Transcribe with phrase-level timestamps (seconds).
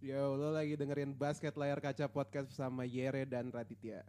[0.00, 4.00] Yo, lo lagi dengerin basket layar kaca podcast bersama Yere dan Raditya.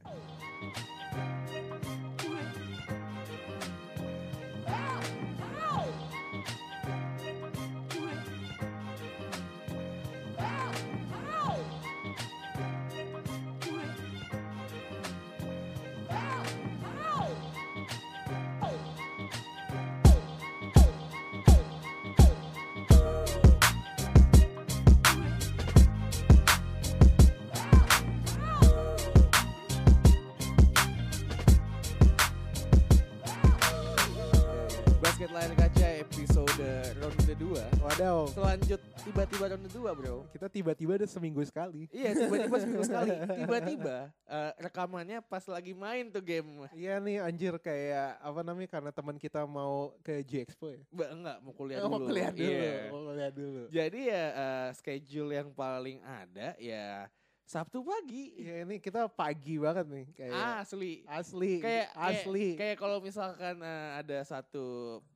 [39.68, 41.86] 2 bro kita tiba-tiba udah seminggu sekali.
[41.92, 43.10] Iya tiba-tiba seminggu sekali
[43.44, 48.92] Tiba-tiba eh, rekamannya pas lagi main tuh game Iya nih anjir kayak apa namanya karena
[48.92, 50.82] teman kita mau ke G Expo ya.
[50.90, 52.74] Ba, Enggak mau kuliah Oh, dulu mau kuliah dulu, Iya.
[52.90, 53.62] mau kuliah dulu.
[53.70, 57.06] Jadi ya eh, schedule yang paling ada ya
[57.42, 62.56] Sabtu pagi Ya ini kita pagi banget nih kayak Asli asli, kayak asli.
[62.56, 64.66] kayak, kayak kalau misalkan eh, ada satu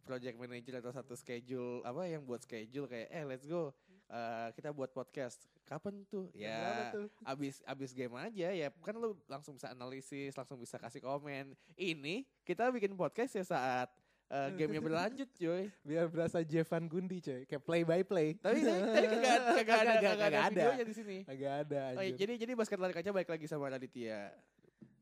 [0.03, 3.71] project manager atau satu schedule apa yang buat schedule kayak eh let's go
[4.15, 6.31] eh, kita buat podcast kapan tuh?
[6.31, 7.11] Ya tuh?
[7.21, 8.71] abis abis game aja ya.
[8.79, 11.51] Kan lu langsung bisa analisis langsung bisa kasih komen.
[11.75, 13.91] Ini kita bikin podcast ya saat
[14.25, 15.67] eh, gamenya berlanjut cuy.
[15.87, 18.29] Biar berasa Jevan Gundi coy, kayak play by play.
[18.39, 20.49] tapi tapi, kagak kagak ada Kagak, kagak ada kagak ada.
[20.55, 21.17] videonya di sini.
[21.27, 24.31] Agak ada Oh, iya, jadi jadi basket lari kaca baik lagi sama Raditya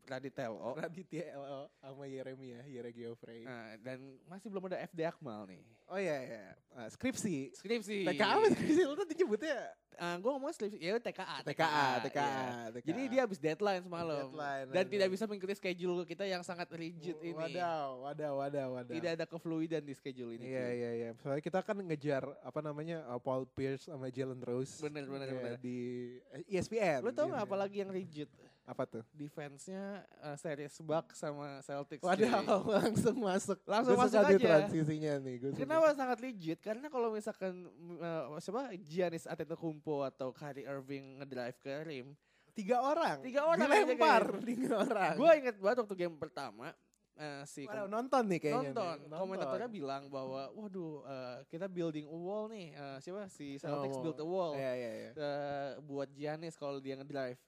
[0.03, 0.75] Raditel oh.
[0.75, 3.47] Raditya LO sama Yeremia, Yere Geoffrey.
[3.47, 5.63] Nah, dan masih belum ada FD Akmal nih.
[5.87, 7.53] Oh iya iya, Ah, skripsi.
[7.55, 8.03] Skripsi.
[8.03, 8.81] TK apa skripsi?
[8.83, 9.57] Lu tadi nyebutnya
[9.93, 11.45] Uh, gue ngomong skripsi, ya TKA.
[11.45, 12.01] TKA, TKA, iya.
[12.01, 12.81] TKA.
[12.81, 14.25] Jadi dia habis deadline semalam.
[14.25, 17.37] Deadline, dan tidak bisa mengikuti schedule kita yang sangat rigid ini.
[17.37, 18.93] Wadaw, wadaw, wadaw, wadaw.
[18.93, 20.49] Tidak ada kefluidan di schedule ini.
[20.49, 21.09] Iya iya iya.
[21.21, 24.81] Soalnya kita kan ngejar apa namanya uh, Paul Pierce sama Jalen Rose.
[24.81, 25.57] Bener, bener, Iya, bener.
[25.61, 25.77] Di
[26.41, 27.05] eh, ESPN.
[27.05, 27.45] Lu tau gak Iya.
[27.45, 28.29] apa lagi yang rigid?
[28.63, 29.03] Apa tuh?
[29.11, 31.99] Defense-nya uh, series Bucks sama Celtics.
[31.99, 32.71] Wadaw, cuy.
[32.79, 33.59] langsung masuk.
[33.67, 34.47] Langsung Gua masuk suka aja.
[34.47, 35.35] transisinya nih.
[35.35, 35.61] Gua suka.
[35.67, 36.59] Kenapa sangat legit?
[36.63, 37.67] Karena kalau misalkan
[37.99, 42.07] uh, siapa Giannis Antetokounmpo atau Kyrie Irving ngedrive ke rim,
[42.53, 43.17] Tiga orang.
[43.25, 45.17] Tiga orang Dilempar tiga orang.
[45.17, 46.69] gue inget banget waktu game pertama
[47.17, 48.69] uh, si kom- nonton nih kayaknya.
[48.69, 49.17] nonton, nih.
[49.17, 54.01] komentatornya bilang bahwa waduh uh, kita building a wall nih, uh, siapa si Celtics Oh,
[54.05, 55.11] build a wall Iya iya iya.
[55.17, 57.41] uh, buat Giannis kalau dia ngedrive.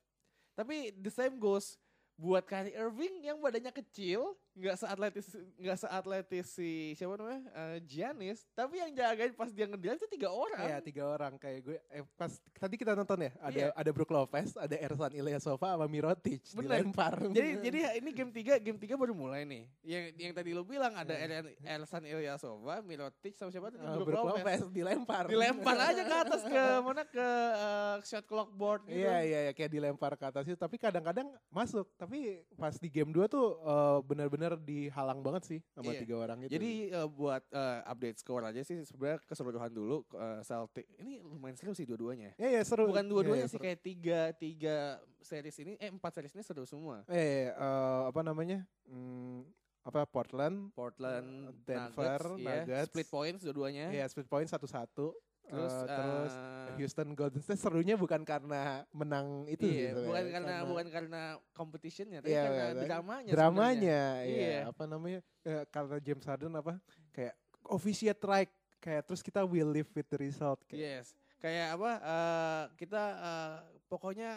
[0.55, 1.75] Tapi the same goes
[2.15, 8.47] buat Kyrie Irving yang badannya kecil, nggak seatletis nggak seatletis si siapa namanya uh, Giannis,
[8.49, 10.63] tapi yang jagain pas dia ngedrive itu tiga orang.
[10.63, 13.67] Iya tiga orang kayak gue eh, pas tadi kita nonton ya ada Iya.
[13.71, 16.79] ada Brook Lopez ada Ersan Ilyasova sama Mirotic Bener.
[16.79, 19.63] dilempar jadi jadi ini game 3 game 3 baru mulai nih.
[19.81, 21.43] Yang yang tadi lu bilang ada Iya.
[21.43, 24.39] Er- Ersan Ilyasova, Mirotic sama siapa tadi Ah, Brook Brook Lopez.
[24.39, 28.97] Lopez dilempar Dilempar aja ke atas ke mana ke uh, shot clock board gitu.
[28.97, 33.11] Iya iya iya kayak dilempar ke atas itu tapi kadang-kadang masuk tapi pas di game
[33.11, 35.99] 2 tuh eh, benar-benar dihalang banget sih sama Iya.
[36.05, 36.53] tiga orang itu.
[36.53, 40.85] Jadi uh, buat uh, update skor aja sih sebenarnya keseluruhan dulu uh, Celtic.
[40.95, 42.37] Ini lumayan seru sih dua-duanya.
[42.37, 42.85] ya ya seru.
[42.85, 43.65] Bukan Iya, dua-duanya iya, sih seru.
[43.65, 44.75] kayak tiga tiga
[45.19, 47.01] series ini eh empat series ini seru semua.
[47.07, 48.61] Eh, eh, eh, apa namanya?
[48.85, 49.41] Hmm,
[49.81, 52.53] apa Portland, Portland, Denver, Nuggets, iya.
[52.61, 52.87] Nuggets.
[52.89, 53.89] split points dua-duanya.
[53.89, 55.13] ya split point satu-satu.
[55.45, 60.23] Terus, Eh, terus uh, Houston Golden State serunya bukan karena menang itu iya, gitu bukan
[60.25, 61.21] ya, karena bukan karena
[61.53, 62.83] competitionnya, tapi Iya, karena iya, iya.
[62.83, 63.29] dramanya.
[63.29, 63.33] sebenarnya.
[63.37, 64.49] dramanya Iya.
[64.49, 66.73] ya apa namanya eh, karena James Harden apa
[67.13, 67.33] kayak
[67.63, 71.05] officiate right kayak terus kita will live with the result kayak Yes,
[71.37, 71.91] kayak apa?
[71.95, 74.31] eh, kita eh, pokoknya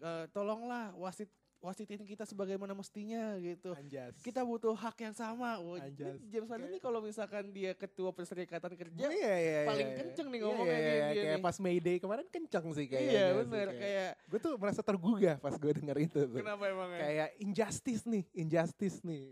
[0.00, 3.74] eh, tolonglah wasit wasitin kita sebagaimana mestinya gitu.
[3.74, 5.58] anjas Kita butuh hak yang sama.
[5.58, 6.16] Ini Anjas.
[6.30, 10.38] James Harden ini kalau misalkan dia ketua perserikatan kerja, iya, iya, paling iya, kenceng nih
[10.38, 11.44] iya, ngomongnya iya, iya, dia kayak nih.
[11.44, 13.80] pas Mayday kemarin kenceng sih kayaknya iya sih, bener kayak.
[13.82, 16.38] kayak gue tuh merasa tergugah pas gue denger itu tuh.
[16.38, 17.00] kenapa emangnya?
[17.02, 19.22] kayak injustice nih injustice nih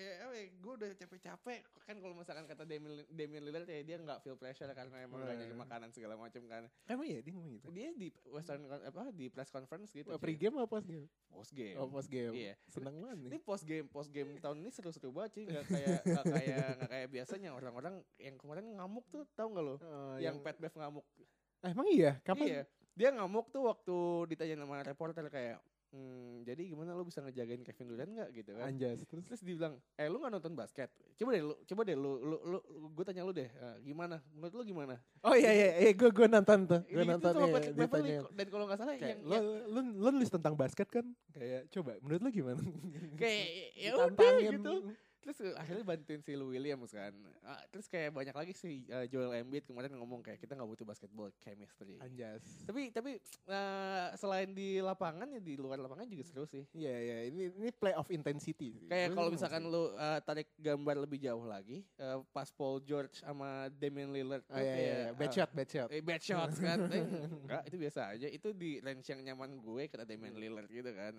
[0.00, 3.96] kayak apa ya, gue udah capek-capek kan kalau misalkan kata Damian, Damian Lillard ya dia
[3.96, 5.60] nggak feel pressure karena emang gak nyari Hmm.
[5.60, 6.62] makanan segala macam kan.
[6.86, 10.08] emang iya dia ngomong gitu Dia di Western apa di press conference gitu.
[10.14, 11.76] pre game apa post game post game.
[11.76, 12.54] oh post game Iya.
[12.66, 15.98] seneng banget nih Ini post game, post game tahun ini seru-seru banget sih, nggak kayak
[16.02, 19.76] nggak kayak nggak kayak biasanya orang-orang yang kemarin ngamuk tuh, tahu nggak lo?
[19.76, 21.04] Oh, yang Pat Bev ngamuk.
[21.60, 22.62] Ah, emang iya kapan Iya,
[22.92, 23.96] dia ngamuk tuh waktu
[24.26, 25.60] ditanya sama reporter kayak,
[25.90, 28.64] hmm, jadi gimana lo bisa ngejagain Kevin Durant nggak gitu kan?
[28.70, 30.88] anjas terus Terus dibilang, eh lu nggak nonton basket?
[31.18, 32.58] Coba deh lu, coba deh lu, lu, lu,
[32.94, 34.18] gue tanya lu deh, eh, gimana?
[34.34, 34.94] Menurut lu gimana?
[35.20, 38.16] oh iya iya iya gue gue nonton tuh gue Ini nonton itu sama ya ditanya
[38.32, 41.06] dan kalau nggak salah kayak yang, lo yang lo lo nulis tentang basket kan
[41.36, 42.60] kayak coba menurut lo gimana
[43.20, 43.46] kayak
[43.76, 44.74] ya udah gitu.
[45.20, 47.12] Terus eh, akhirnya bantuin si Lou Williams kan.
[47.44, 50.86] Ah, terus kayak banyak lagi si eh, Joel Embiid kemarin ngomong kayak kita nggak butuh
[50.88, 52.00] basketball chemistry.
[52.00, 52.42] Anjas.
[52.64, 56.64] Tapi tapi eh, selain di lapangan ya di luar lapangan juga seru sih.
[56.72, 58.76] Iya iya ini ini play of intensity.
[58.76, 58.88] sih.
[58.88, 63.68] Kayak kalau misalkan lu eh, tarik gambar lebih jauh lagi, eh, pas Paul George sama
[63.70, 65.10] Damian Lillard Oh, iya, iya, kayak iya.
[65.14, 65.88] bad shot bad shot.
[65.92, 67.04] Eh, bad shots kan Eh,
[67.44, 71.14] Enggak itu biasa aja Itu di range yang nyaman gue Kata Damian Lillard gitu kan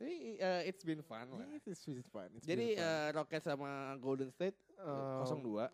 [0.00, 2.32] Tapi uh, it's been fun lah It's, it's fun.
[2.32, 2.88] It's Jadi been fun.
[2.88, 3.70] uh, Rockets sama
[4.00, 4.84] Golden State Eh,
[5.20, 5.68] 0-2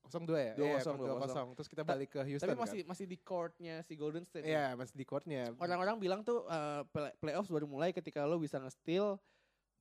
[0.00, 0.52] kosong dua ya?
[0.52, 1.48] dua Iya, kosong, dua dua kosong.
[1.54, 2.88] Terus kita balik ke Houston Tapi masih kan?
[2.88, 5.54] masih di courtnya si Golden State Iya masih di courtnya.
[5.56, 9.16] Orang-orang bilang tuh uh, play- playoffs baru mulai ketika lo bisa nge-steal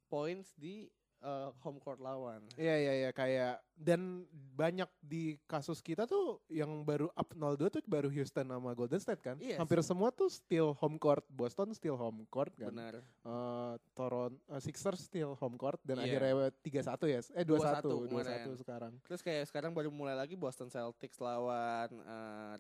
[0.06, 0.88] points di
[1.24, 4.27] uh, home court lawan Iya iya iya kayak dan
[4.60, 9.24] banyak di kasus kita tuh yang baru up 0-2 tuh baru Houston sama Golden State
[9.24, 9.39] kan.
[9.39, 9.56] Yes.
[9.56, 11.24] Hampir semua tuh still home court.
[11.31, 12.75] Boston still home court kan.
[12.75, 16.19] Benar Eh, Toronto eh, Sixers still home court dan Iya.
[16.19, 17.19] akhirnya 3-1 ya.
[17.39, 18.39] Eh 2-1, 2-1 kemarin.
[18.51, 18.94] 2-1 sekarang.
[19.07, 22.60] Terus kayak sekarang baru mulai lagi Boston Celtics lawan uh,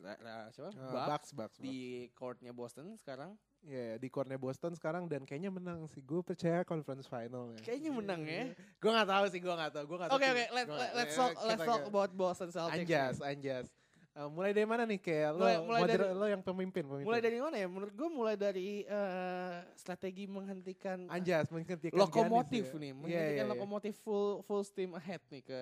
[0.55, 0.71] siapa?
[0.71, 1.59] Eh, Bucks Bucks, Bucks, Bucks.
[1.59, 3.35] di courtnya Boston sekarang.
[3.61, 5.99] Iya, di courtnya Boston sekarang dan kayaknya menang sih.
[5.99, 7.61] Gue percaya conference final ya.
[7.61, 8.43] Kayaknya menang ya.
[8.79, 9.83] Gue gak tahu sih, gue gak tahu.
[9.85, 10.17] Gue gak tahu.
[10.17, 12.81] Oke oke, let- let's talk let's talk about Boston Celtics.
[12.81, 13.27] Anjas, nih.
[13.27, 13.67] anjas.
[14.09, 17.05] Eh, mulai dari mana nih kayak lo, Mulai- dari- lo yang pemimpin, pemimpin.
[17.05, 17.67] Mulai dari mana ya?
[17.67, 22.79] Menurut gue mulai dari eh, strategi menghentikan Anjas menghentikan lokomotif Giannis ya.
[22.79, 23.51] nih, Iya, menghentikan iya, iya.
[23.53, 25.59] lokomotif full full steam ahead nih ke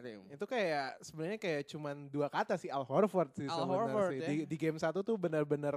[0.00, 0.22] rim.
[0.26, 4.18] Itu kayak sebenarnya kayak cuman dua kata sih Al Horford sih Al Horford, sih.
[4.18, 4.26] ya.
[4.26, 5.76] Di, di game satu tuh benar-benar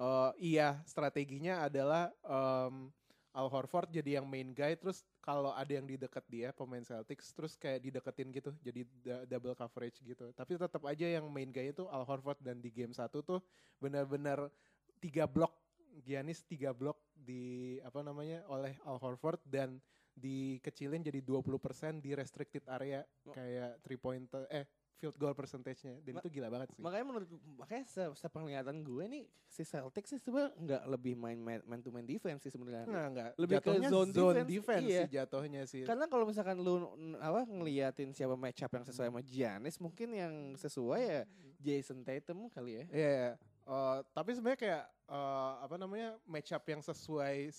[0.00, 2.88] eh, iya strateginya adalah em,
[3.30, 7.30] Al Horford jadi yang main guy terus kalau ada yang di dekat dia pemain Celtics
[7.30, 8.82] terus kayak dideketin gitu jadi
[9.30, 10.34] double coverage gitu.
[10.34, 13.38] Tapi tetap aja yang main guy itu Al Horford dan di game satu tuh
[13.78, 14.50] benar-benar
[14.98, 15.54] tiga blok
[16.02, 19.78] Giannis tiga blok di apa namanya oleh Al Horford dan
[20.10, 23.32] dikecilin jadi 20% di restricted area Oh.
[23.36, 24.66] kayak three pointer eh
[25.00, 26.82] field goal percentage-nya dan Ma- itu gila banget sih.
[26.84, 31.64] Makanya menurut makanya se sepenglihatan gue nih si Celtics sih sebenarnya nggak lebih main man,
[31.64, 32.84] man to man defense sih sebenarnya.
[32.84, 33.30] Enggak, enggak.
[33.40, 35.00] Lebih ke zone zone, defense, defense, iya.
[35.00, 35.82] sih jatuhnya sih.
[35.88, 40.34] Karena kalau misalkan lu apa ngeliatin siapa match up yang sesuai sama Giannis, mungkin yang
[40.60, 41.22] sesuai ya
[41.64, 42.84] Jason Tatum kali ya.
[42.92, 43.32] Iya, iya.
[43.62, 47.52] Eh, tapi sebenarnya kayak eh, apa namanya match up yang sesuai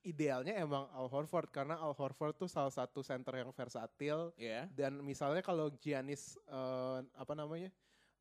[0.00, 4.70] idealnya emang Al Horford karena Al Horford tuh salah satu center yang versatil Iya.
[4.70, 7.68] dan misalnya kalau Giannis eh, apa namanya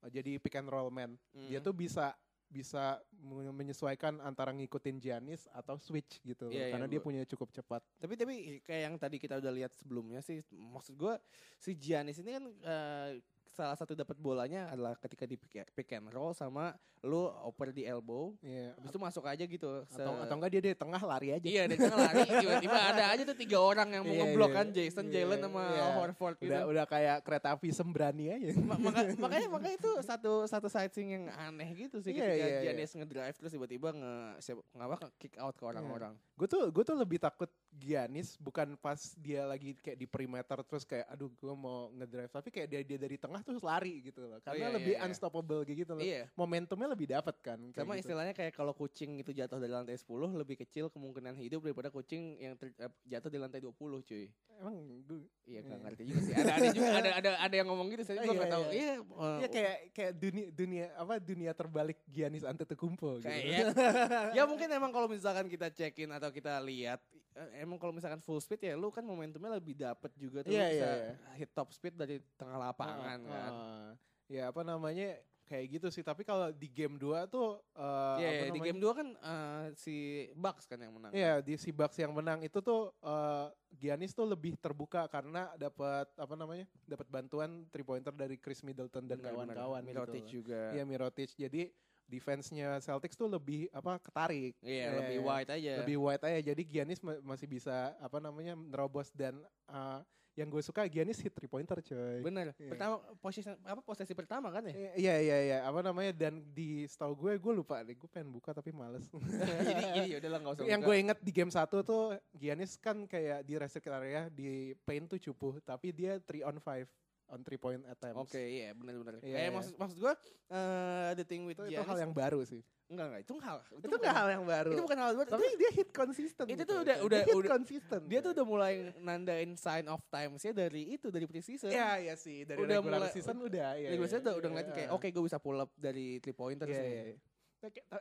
[0.02, 1.66] eh, jadi pick and roll man dia Mm.
[1.66, 2.12] tuh bisa
[2.48, 7.52] bisa men- menyesuaikan antara ngikutin Giannis atau switch gitu iya, karena dia gua- punya cukup
[7.52, 7.84] cepat.
[8.00, 11.12] Tapi tapi kayak yang tadi kita udah lihat sebelumnya sih, maksud gue
[11.60, 13.10] si Giannis ini kan eh,
[13.58, 17.84] salah satu dapat bolanya adalah ketika di pick, pick and roll sama lu oper di
[17.84, 18.74] elbow, Iya.
[18.74, 19.70] habis itu masuk aja gitu.
[19.88, 21.46] Se- Atau atau enggak dia di tengah lari aja.
[21.46, 24.58] Iya, dia tengah lari tiba-tiba ada aja tuh tiga orang yang mau Iya, ngeblok iya.
[24.58, 25.62] kan Jason, Iya, Jalen sama.
[25.68, 26.50] Al Horford gitu.
[26.50, 28.50] Udah udah kayak kereta api sembrani aja.
[28.60, 32.48] Ma- maka- makanya makanya itu satu satu sightseeing yang aneh gitu sih Iya, ketika iya,
[32.48, 32.60] iya.
[32.68, 36.14] Giannis ngedrive terus tiba-tiba nge siapa ngapa kick out ke orang-orang.
[36.38, 40.82] Gue tuh gue tuh lebih takut Giannis bukan pas dia lagi kayak di perimeter terus
[40.82, 44.38] kayak aduh gue mau ngedrive tapi kayak dia dia dari tengah terus lari gitu loh
[44.40, 45.08] karena iya, lebih iya, iya.
[45.08, 46.30] unstoppable gitu loh Iya.
[46.34, 48.02] momentumnya lebih dapat kan kayak Sama gitu.
[48.04, 52.38] istilahnya kayak kalau kucing itu jatuh dari lantai 10 lebih kecil kemungkinan hidup daripada kucing
[52.38, 54.30] yang ter- eh, jatuh di lantai 20 cuy.
[54.56, 54.74] emang
[55.04, 55.70] gue Iya Iya.
[55.70, 56.34] gak ngerti juga sih.
[56.34, 58.64] Ada ada juga ada ada ada yang ngomong gitu saya Oh, juga iya, nggak tahu.
[58.68, 58.76] iya.
[58.76, 58.94] Iya.
[59.00, 63.64] eh, ya kayak kayak dunia dunia apa dunia terbalik Giannis Antetokounmpo gitu Kayaknya.
[64.38, 67.00] ya mungkin emang kalau misalkan kita cekin atau kita lihat
[67.34, 70.58] eh, emang kalau misalkan full speed ya lu kan momentumnya lebih dapet juga tuh lu
[70.58, 73.52] bisa iya, hit top speed dari tengah lapangan Ah, kan.
[73.54, 73.90] ah.
[74.26, 78.36] ya apa namanya kayak gitu sih tapi kalau di game 2 tuh eh, Iya, apa
[78.36, 78.68] iya, di namanya?
[78.68, 79.96] game 2 kan eh, si
[80.36, 81.12] Bucks kan yang menang.
[81.16, 86.12] Iya di si Bucks yang menang itu tuh eh, Giannis tuh lebih terbuka karena dapat
[86.14, 90.44] apa namanya dapat bantuan three pointer dari Chris Middleton dan kawan-kawan Mirotic gitu.
[90.44, 90.76] juga.
[90.76, 91.72] Iya Mirotic jadi
[92.08, 94.56] defense-nya Celtics tuh lebih apa ketarik.
[94.60, 95.74] Iya, Iya, lebih wide aja.
[95.84, 99.38] Lebih wide aja jadi Giannis ma- masih bisa apa namanya nerobos dan
[99.68, 100.00] eh,
[100.38, 102.22] yang gue suka Giannis hit three pointer coy.
[102.22, 102.54] Bener.
[102.56, 102.70] Iya.
[102.70, 104.94] Pertama posisi apa posisi pertama kan ya?
[104.94, 108.54] Iya iya iya apa namanya dan di setahu gue gue lupa deh gue pengen buka
[108.54, 109.10] tapi males.
[109.66, 110.70] jadi ya udahlah enggak usah.
[110.70, 115.10] yang gue inget di game 1 tuh Giannis kan kayak di restricted area di paint
[115.10, 116.86] tuh cupuh tapi dia 3 on 5
[117.28, 118.18] on 3 point attempts.
[118.18, 119.20] Oke, iya benar-benar.
[119.20, 119.52] Iya, Kayak iya.
[119.52, 120.14] maksud maksud gue
[120.48, 122.64] eh the thing with Itu, itu Giannis hal yang baru sih.
[122.88, 124.72] enggak enggak itu hal Itu, bukan- nggak hal yang baru.
[124.72, 125.28] Itu bukan hal baru.
[125.28, 126.46] tapi itu, dia hit konsisten.
[126.46, 126.64] itu gitu.
[126.64, 128.00] tuh udah- Dia udah- hit udah- konsisten.
[128.08, 131.68] dia tuh udah mulai nandain sign of times ya dari itu dari preseason.
[131.68, 133.92] Iya iya sih dari Udah regular mulai- season udah ya.
[133.92, 136.74] Jadi biasanya udah udah ngeliatin kayak oke gue bisa pull up dari three pointer Iya
[136.74, 136.88] sih.
[136.88, 137.04] iya.
[137.06, 137.16] iya.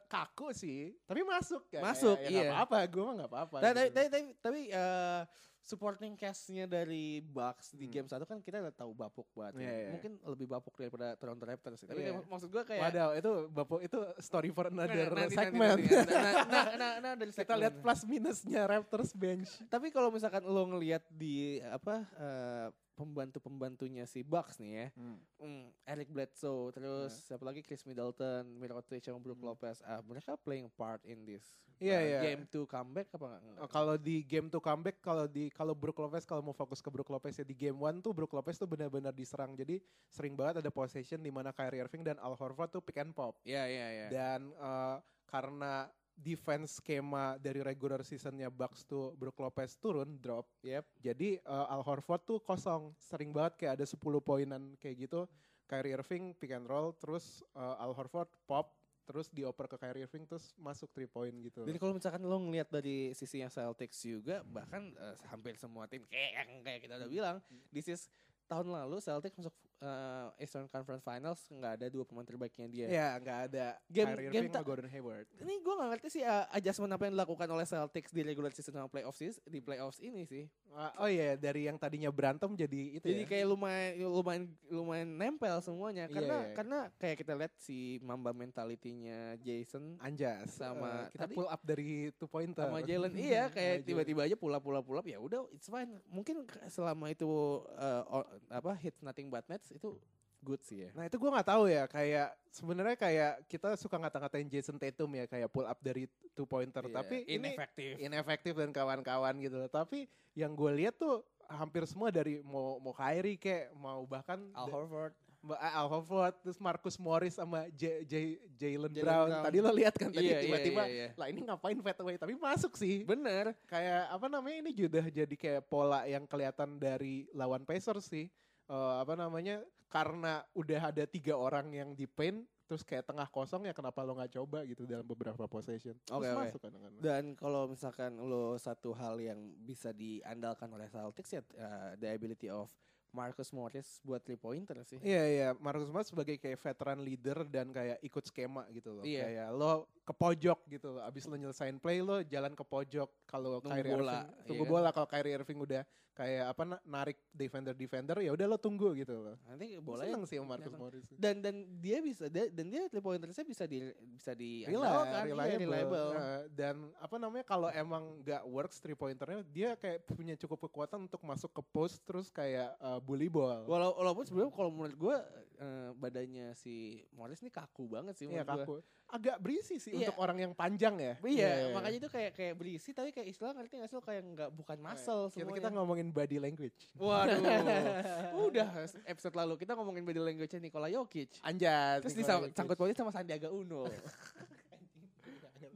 [0.07, 1.83] Kaku sih, tapi masuk kan.
[1.83, 2.39] Masuk, ya, iya.
[2.39, 3.57] Ya, gak apa-apa, gue mah gak apa-apa.
[3.59, 3.97] Tapi tapi gitu.
[3.97, 5.21] tapi, tapi, tapi, eh,
[5.67, 7.93] supporting cast-nya dari Bucks di Hmm.
[7.93, 9.59] game satu kan kita udah tahu bapuk banget.
[9.59, 9.67] Ya.
[9.67, 9.91] iya.
[9.91, 11.83] Mungkin lebih bapuk daripada Toronto Raptors.
[11.83, 12.15] Tapi Iya.
[12.15, 15.77] kayak- maksud gue kayak Waduh, itu bapak itu story for Nah, another nanti, nanti, segment.
[15.77, 16.15] nanti, nanti.
[16.15, 19.51] Nah, nah, nah, nah, dari Kita lihat plus minusnya Raptors bench.
[19.67, 22.67] Tapi kalau misalkan lo ngelihat di apa eh,
[22.97, 24.87] pembantu-pembantunya si Bucks nih ya.
[24.97, 29.53] Hmm, Eric Bledsoe, terus siapa lagi Chris Middleton, Mirotic sama Brook Hmm.
[29.53, 29.85] Lopez.
[29.85, 31.45] Ah, mereka playing part in this.
[31.77, 32.21] Iya, uh, iya.
[32.25, 33.61] Game to comeback apa enggak?
[33.61, 36.89] Oh, kalau di game to comeback kalau di kalau Brook Lopez kalau mau fokus ke
[36.89, 39.77] Brook Lopez ya di game one tuh Brook Lopez tuh benar-benar diserang jadi
[40.09, 43.37] sering banget ada possession di mana Kyrie Irving dan Al Horford tuh pick and pop
[43.45, 44.07] Iya, iya, iya.
[44.09, 44.97] dan eh,
[45.29, 45.85] karena
[46.17, 50.85] defense skema dari regular seasonnya Bucks tuh Brook Lopez turun drop Yep.
[51.05, 52.97] jadi eh, Al Horford tuh kosong.
[52.97, 55.29] Sering banget kayak ada 10 poinan kayak gitu.
[55.67, 58.73] Kyrie Irving pick and roll terus eh, Al Horford pop
[59.07, 61.63] terus dioper ke Kyrie Irving terus masuk 3 point gitu.
[61.63, 66.33] Jadi kalau misalkan lo ngelihat dari sisinya Celtics juga, bahkan eh, hampir semua tim kayak
[66.35, 67.37] yang kayak kita udah bilang,
[67.71, 68.11] this is
[68.47, 72.87] tahun lalu Celtics masuk eh, Eastern Conference Finals nggak ada dua pemain terbaiknya dia.
[72.87, 75.27] Ya nggak ada Game- Kyrie game sama Gordon Hayward.
[75.37, 78.73] Ini gue gak ngerti sih uh, adjustment apa yang dilakukan oleh Celtics di regular season
[78.73, 80.47] sama playoffs sih, di playoffs ini sih.
[80.73, 83.29] Ah, oh iya dari yang tadinya berantem jadi itu Jadi ya.
[83.29, 86.53] kayak lumayan lumayan lumayan nempel semuanya Iya, karena iya.
[86.53, 91.63] karena kayak kita lihat si Mamba mentalitinya Jason Anjas sama Eh, kita tadi- pull up
[91.63, 95.05] dari two pointer sama Jalen iya kayak tiba-tiba aja pull up pull up pull up
[95.05, 95.97] ya udah it's fine.
[96.07, 97.29] Mungkin selama itu
[97.73, 98.05] uh,
[98.49, 99.97] apa hits nothing but nets itu
[100.45, 100.91] good sih ya.
[100.95, 105.27] Nah itu gue nggak tahu ya kayak sebenarnya kayak kita suka ngata-ngatain Jason Tatum ya
[105.27, 106.07] kayak pull up dari
[106.39, 107.93] two pointer Iya, tapi ini inefektif.
[107.99, 109.71] inefektif dan kawan-kawan gitu loh.
[109.73, 110.07] Tapi
[110.39, 115.15] yang gue lihat tuh hampir semua dari mau mau Kyrie kayak mau bahkan Al Horford.
[115.55, 119.29] Al Horford terus Marcus Morris sama J- J- Jalen Brown.
[119.31, 119.45] Brown.
[119.47, 121.09] Tadi lo lihat kan tadi Iya, iya, tiba-tiba iya, iya.
[121.15, 123.07] lah ini ngapain fade away tapi masuk sih.
[123.07, 123.55] Bener.
[123.65, 128.27] kayak apa namanya ini juga jadi kayak pola yang kelihatan dari lawan Pacers sih.
[128.67, 133.63] Eh, apa namanya karena udah ada tiga orang yang di paint terus kayak tengah kosong
[133.63, 136.99] ya kenapa lo nggak coba gitu dalam beberapa possession Oke, terus masuk kadang-kadang.
[136.99, 142.51] Dan kalau misalkan lo satu hal yang bisa diandalkan oleh Celtics ya uh, the ability
[142.51, 142.67] of
[143.17, 145.01] Marcus Morris buat three pointer sih.
[145.01, 149.05] Iya iya Marcus Smart sebagai kayak veteran leader dan kayak ikut skema gitu loh.
[149.09, 149.25] Iya.
[149.25, 151.03] Kayak lo ke pojok gitu loh.
[151.09, 154.73] Abis lo nyelesain play lo jalan ke pojok kalau Kyrie bola, Irving tunggu kan?
[154.77, 155.83] bola kalau Kyrie Irving udah
[156.17, 159.37] kayak apa na- narik defender defender ya udah lo tunggu gitu loh.
[159.45, 160.81] Nanti bolanya seneng sih Marcus datang.
[160.81, 161.05] Morris.
[161.13, 165.29] dan dan dia bisa dia, dan dia three pointersnya bisa di bisa di Rela- iya,
[165.29, 166.09] reliable, reliable.
[166.17, 171.05] Nah, dan apa namanya kalau emang nggak works three pointernya dia kayak punya cukup kekuatan
[171.05, 173.69] untuk masuk ke post terus kayak uh, bully ball.
[173.69, 175.17] Walau, walaupun sebenarnya kalau menurut gue
[175.57, 176.75] eh, badannya si
[177.13, 178.63] Morris ini kaku banget sih Iya menurut gua.
[178.63, 178.77] kaku.
[179.07, 180.11] Agak berisi sih Iya.
[180.11, 181.15] untuk orang yang panjang ya.
[181.21, 184.51] Iya, makanya itu kayak kayak berisi tapi kayak istilah ngerti nggak sih lo kayak nggak
[184.51, 185.57] bukan muscle kita, semuanya.
[185.57, 186.79] kita ngomongin body language.
[186.95, 187.39] Waduh.
[188.51, 188.69] Udah
[189.05, 191.39] episode lalu kita ngomongin body language Nikola Jokic.
[191.41, 192.03] Anjas.
[192.03, 193.87] Terus disangkut politik sama Sandiaga Uno.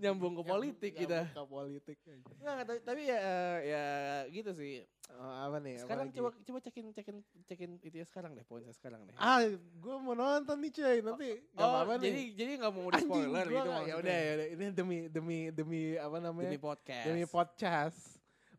[0.00, 1.28] Nyambung ke politik kita.
[1.36, 1.96] Nyambung Ke politik.
[2.40, 3.84] Nggak, nggak, tapi, tapi ya eh, ya
[4.32, 4.80] gitu sih.
[5.10, 5.76] Oh, apa nih?
[5.82, 9.14] Sekarang coba coba cekin cekin cekin itu ya sekarang deh poinnya sekarang deh.
[9.18, 10.98] Ah, gue mau nonton nih cuy.
[11.02, 11.28] Nanti
[11.58, 12.26] oh, apa-apa jadi nih.
[12.38, 13.90] jadi nggak mau di spoiler gitu maksudnya.
[13.90, 14.48] Ya udah ya udah.
[14.54, 16.48] Ini demi demi demi apa namanya?
[16.48, 17.04] Demi podcast.
[17.10, 17.98] Demi podcast.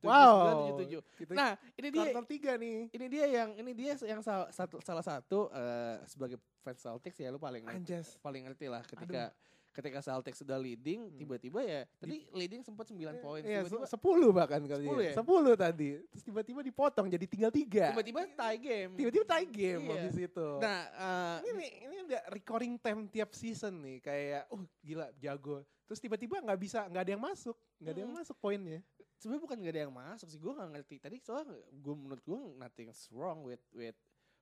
[0.01, 0.81] 79, Wow.
[0.81, 0.98] 77.
[1.13, 2.77] Kita Nah, ini dia quarter tiga nih.
[2.89, 7.29] ini dia yang ini dia yang salah satu salah satu eh, sebagai fans Celtics ya
[7.29, 8.17] lu paling Anjas.
[8.21, 9.29] paling ngerti lah ketika
[9.71, 11.17] ketika Celtics sudah leading Hmm.
[11.17, 15.13] tiba-tiba ya tadi leading sempat 9 poin Iya, tiba-tiba se- sepuluh bahkan kali 10 ya?
[15.13, 15.89] Sepuluh tadi.
[16.05, 17.91] Terus tiba-tiba dipotong jadi tinggal tiga.
[17.91, 18.91] tiba-tiba tie game.
[18.93, 19.93] Tiba-tiba tie game Iya.
[19.97, 20.47] habis itu.
[20.59, 25.63] Nah, eh, ini ini udah recurring time tiap season nih kayak oh gila jago.
[25.83, 28.19] Terus tiba-tiba nggak bisa nggak ada yang masuk, nggak ada yang Hmm.
[28.19, 28.79] masuk poinnya.
[29.13, 32.37] sebenarnya bukan gak ada yang masuk sih gue gak ngerti tadi soalnya gue menurut gue
[32.57, 33.93] nothing's wrong with with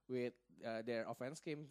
[0.10, 0.36] with
[0.66, 1.64] uh, their offense game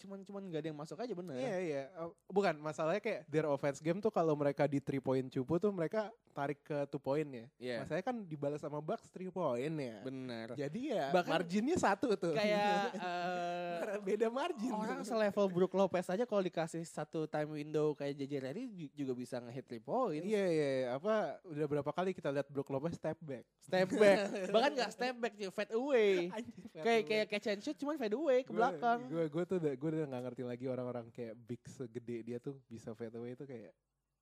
[0.00, 1.82] cuman cuman gak ada yang masuk aja bener Iya iya.
[1.98, 5.72] Uh, bukan masalahnya kayak their offense game tuh kalau mereka di three point cupu tuh
[5.74, 7.46] mereka tarik ke two point ya.
[7.56, 9.98] Iya, Masalahnya kan dibalas sama Bucks three point ya.
[10.00, 12.32] bener Jadi ya Bahkan marginnya satu tuh.
[12.32, 14.70] kayak eh, beda margin.
[14.70, 19.12] orang selevel Brook Lopez aja kalau dikasih satu time window kayak JJ Redick ju- juga
[19.14, 20.88] bisa nge-hit three point Iya iya iya.
[20.92, 23.44] apa udah berapa kali kita lihat Brook Lopez step back.
[23.60, 24.18] step back
[24.54, 26.30] bahkan gak step back sih fade away
[26.84, 30.06] kayak kayak catch and shoot cuman fade away ke belakang Gue gue tuh gue udah
[30.06, 33.72] nggak ngerti lagi orang-orang kayak big segede dia tuh bisa fade away itu kayak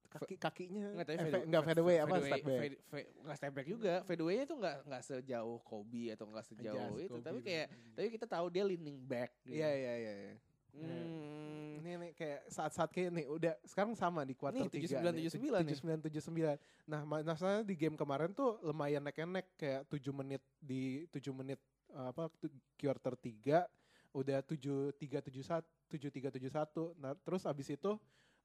[0.08, 2.58] kaki kakinya Nggak, tapi eh, fade- fa- nggak fade away apa fade step back.
[2.58, 3.94] fade- fade- nggak step back juga.
[4.02, 7.08] Fade away-nya tuh nggak nggak sejauh Kobe atau nggak sejauh itu.
[7.10, 9.30] Kobe Tapi kayak tapi kita tahu dia leaning back.
[9.42, 9.54] gitu.
[9.54, 10.14] Iya iya iya.
[10.24, 10.34] iya.
[10.70, 11.78] Hmm.
[11.78, 15.64] Ini nih kayak saat-saat kayak nih udah sekarang sama di kuarter Nih, 3 79, 79
[15.64, 15.74] nih.
[15.74, 16.58] 79 79.
[16.86, 21.58] Nah, ma- masalahnya di game kemarin tuh lumayan neck-and-neck kayak 7 menit di 7 menit
[21.90, 22.28] uh, apa
[22.74, 23.64] quarter 3
[24.10, 26.94] udah 7 3 71 7 3 71.
[26.96, 27.92] Nah, terus abis itu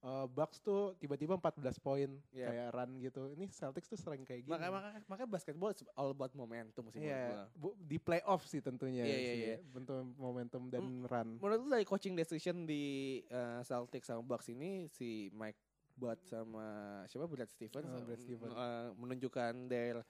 [0.03, 2.45] uh, Bucks tuh tiba-tiba 14 poin Iya.
[2.45, 3.21] kayak run gitu.
[3.31, 4.51] Ini Celtics tuh sering kayak gini.
[4.51, 8.59] Makanya makanya makanya basketball is all about momentum sih menurut Iya, bu- di playoff sih
[8.59, 9.57] tentunya Iya, iya, sih, iya.
[9.65, 11.29] bentuk momentum dan run.
[11.37, 12.83] Menurut lu dari coaching decision di
[13.27, 15.57] uh, Celtics sama Bucks ini si Mike
[15.93, 16.65] Butt sama
[17.05, 18.49] siapa Brad Stevens, Oh, Brad Stevens.
[18.51, 20.01] uh, menunjukkan their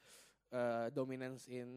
[0.54, 1.68] uh, dominance in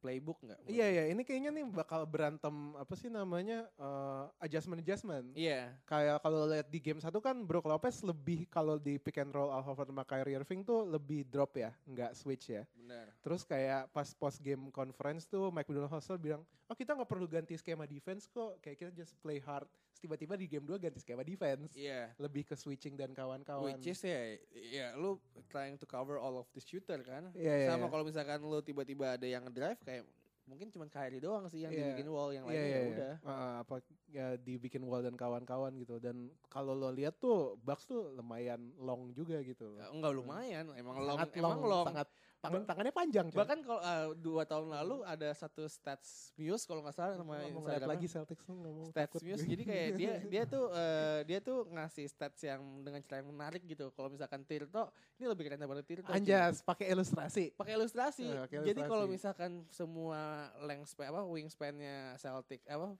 [0.00, 0.58] playbook nggak?
[0.66, 0.96] Iya lu?
[0.96, 5.30] ya, ini kayaknya nih bakal berantem apa sih namanya uh, adjustment adjustment.
[5.36, 5.76] Iya.
[5.84, 9.52] Kayak kalau lihat di game satu kan Brook Lopez lebih kalau di pick and roll
[9.52, 12.64] Al Horford sama Kyrie Irving tuh lebih drop ya, nggak switch ya.
[12.72, 13.12] Benar.
[13.20, 17.54] Terus kayak pas post game conference tuh Mike Budenholzer bilang, oh kita nggak perlu ganti
[17.60, 19.68] skema defense kok, kayak kita just play hard.
[20.02, 21.78] Tiba-tiba di game 2 ganti skema defense.
[21.78, 22.10] Iya.
[22.18, 23.70] Lebih ke switching dan kawan-kawan.
[23.70, 27.30] Which is ya, ya lu trying to cover all of the shooter kan.
[27.32, 27.90] Iya, iya, Sama iya.
[27.90, 30.02] kalau misalkan lu tiba-tiba ada yang drive kayak
[30.42, 31.94] mungkin cuma Kyrie doang sih yang Iya.
[31.94, 32.90] dibikin wall yang Iya, lainnya iya, ya iya.
[32.90, 33.12] udah.
[33.22, 33.74] Ah, apa
[34.10, 39.14] ya dibikin wall dan kawan-kawan gitu dan kalau lo lihat tuh Bucks tuh lumayan long
[39.14, 39.78] juga gitu loh.
[39.78, 41.86] Ya, Enggak lumayan, emang long, sangat emang long.
[41.86, 42.10] sangat
[42.42, 43.26] tangan tangannya panjang.
[43.30, 43.38] coy.
[43.38, 47.86] Bahkan kalau uh, dua tahun lalu ada satu stats Muse kalau nggak salah ngeliat Instagramnya.
[47.86, 49.50] lagi Celtics mau Stats takut Muse gue.
[49.54, 53.62] jadi kayak dia dia tuh eh, dia tuh ngasih stats yang dengan cara yang menarik
[53.62, 53.94] gitu.
[53.94, 54.90] Kalau misalkan Tirto
[55.22, 56.10] ini lebih keren daripada Tirto.
[56.10, 57.54] Anjas pakai ilustrasi.
[57.54, 58.26] pakai ilustrasi.
[58.26, 59.14] Eh, pakai Jadi kalau ilustrasi.
[59.14, 62.98] misalkan semua length apa wingspan-nya Celtic apa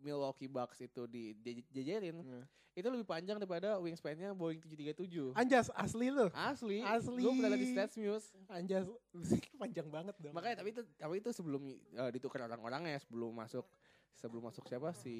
[0.00, 2.44] Milwaukee Bucks itu di di- dijajarin Hmm.
[2.70, 5.34] itu lebih panjang daripada wingspan-nya Boeing 737.
[5.34, 6.30] Anjas asli lu.
[6.30, 7.18] Asli, Asli.
[7.18, 8.30] Gue pernah di Stats Muse.
[8.46, 8.86] Anjas
[9.60, 10.32] panjang banget dong.
[10.32, 13.66] Makanya tapi itu tapi itu sebelum eh, ditukar orang-orangnya sebelum masuk
[14.12, 15.14] sebelum masuk siapa si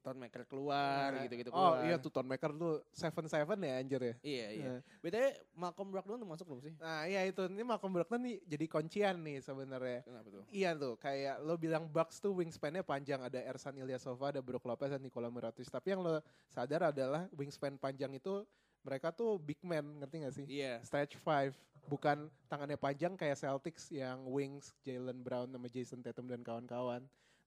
[0.00, 1.84] Ton Maker keluar Nah, gitu-gitu Oh keluar.
[1.84, 4.14] iya tuh Ton Maker tuh seven seven ya anjir ya.
[4.24, 4.64] Iya iya.
[4.64, 4.80] Nah.
[5.02, 6.72] BTW Malcolm Brogdon tuh masuk belum sih?
[6.80, 10.00] Nah iya itu ini Malcolm Brogdon nih jadi kuncian nih sebenarnya.
[10.08, 10.42] Kenapa tuh?
[10.48, 14.88] Iya tuh kayak lo bilang Bucks tuh wingspan-nya panjang ada Ersan Ilyasova, ada Brook Lopez
[14.88, 15.68] dan Nikola Mirotic.
[15.68, 18.44] Tapi yang lo sadar adalah wingspan panjang itu
[18.84, 20.44] mereka tuh big man, ngerti gak sih?
[20.44, 20.76] Iya.
[20.84, 21.56] Stretch five,
[21.88, 27.00] bukan tangannya panjang kayak Celtics yang wings Jalen Brown sama Jason Tatum dan kawan-kawan.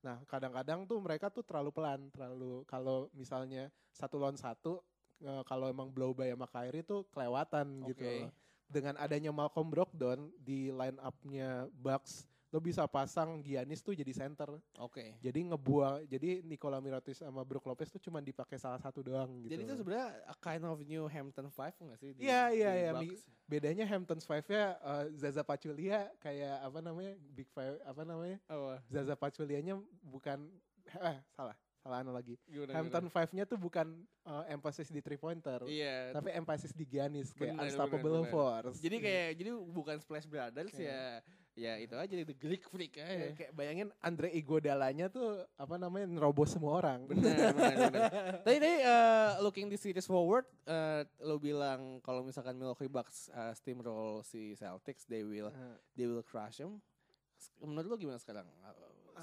[0.05, 4.81] Nah kadang-kadang tuh mereka tuh terlalu pelan, terlalu kalau misalnya satu lawan satu,
[5.23, 8.05] eh, kalau emang blow by sama Kyrie tuh kelewatan gitu.
[8.05, 8.15] Oke.
[8.27, 8.33] loh.
[8.67, 14.55] Dengan adanya Malcolm Brogdon di line up-nya Bucks, lo bisa pasang Giannis tuh jadi center.
[14.79, 15.19] Oke.
[15.19, 19.51] Jadi ngebuang, jadi Nikola Mirotic sama Brook Lopez tuh cuman dipakai salah satu doang gitu.
[19.51, 22.15] Jadi itu sebenarnya a kind of new Hampton Five nggak sih?
[22.15, 22.91] Iya iya iya.
[23.47, 28.79] Bedanya Hamptons Five-nya eh, Zaza Pachulia kayak apa namanya Big Five apa namanya Apa?
[28.87, 30.47] Zaza Pachulianya bukan
[31.03, 32.35] eh salah salah lagi.
[32.47, 35.63] Gimana, Hampton Five-nya tuh bukan eh, emphasis di three pointer?
[35.67, 36.15] Iya.
[36.15, 38.31] tapi emphasis di Giannis kayak Bener, unstoppable bener, bener.
[38.31, 38.79] force.
[38.79, 40.87] Jadi kayak jadi bukan Splash Brothers Iya.
[40.87, 41.03] ya
[41.57, 43.27] ya itu aja the Greek freak Kayak, aja.
[43.33, 47.09] kayak bayangin Andre Iguodalanya tuh apa namanya nerobos semua orang.
[47.09, 48.11] Benar, benar, benar.
[48.45, 53.57] Tadi tadi eh, looking di series forward, eh, lo bilang kalau misalkan Milwaukee Bucks eh,
[53.57, 56.77] steamroll si Celtics, they will Eh, they will crush them.
[57.57, 58.45] Menurut lo gimana sekarang?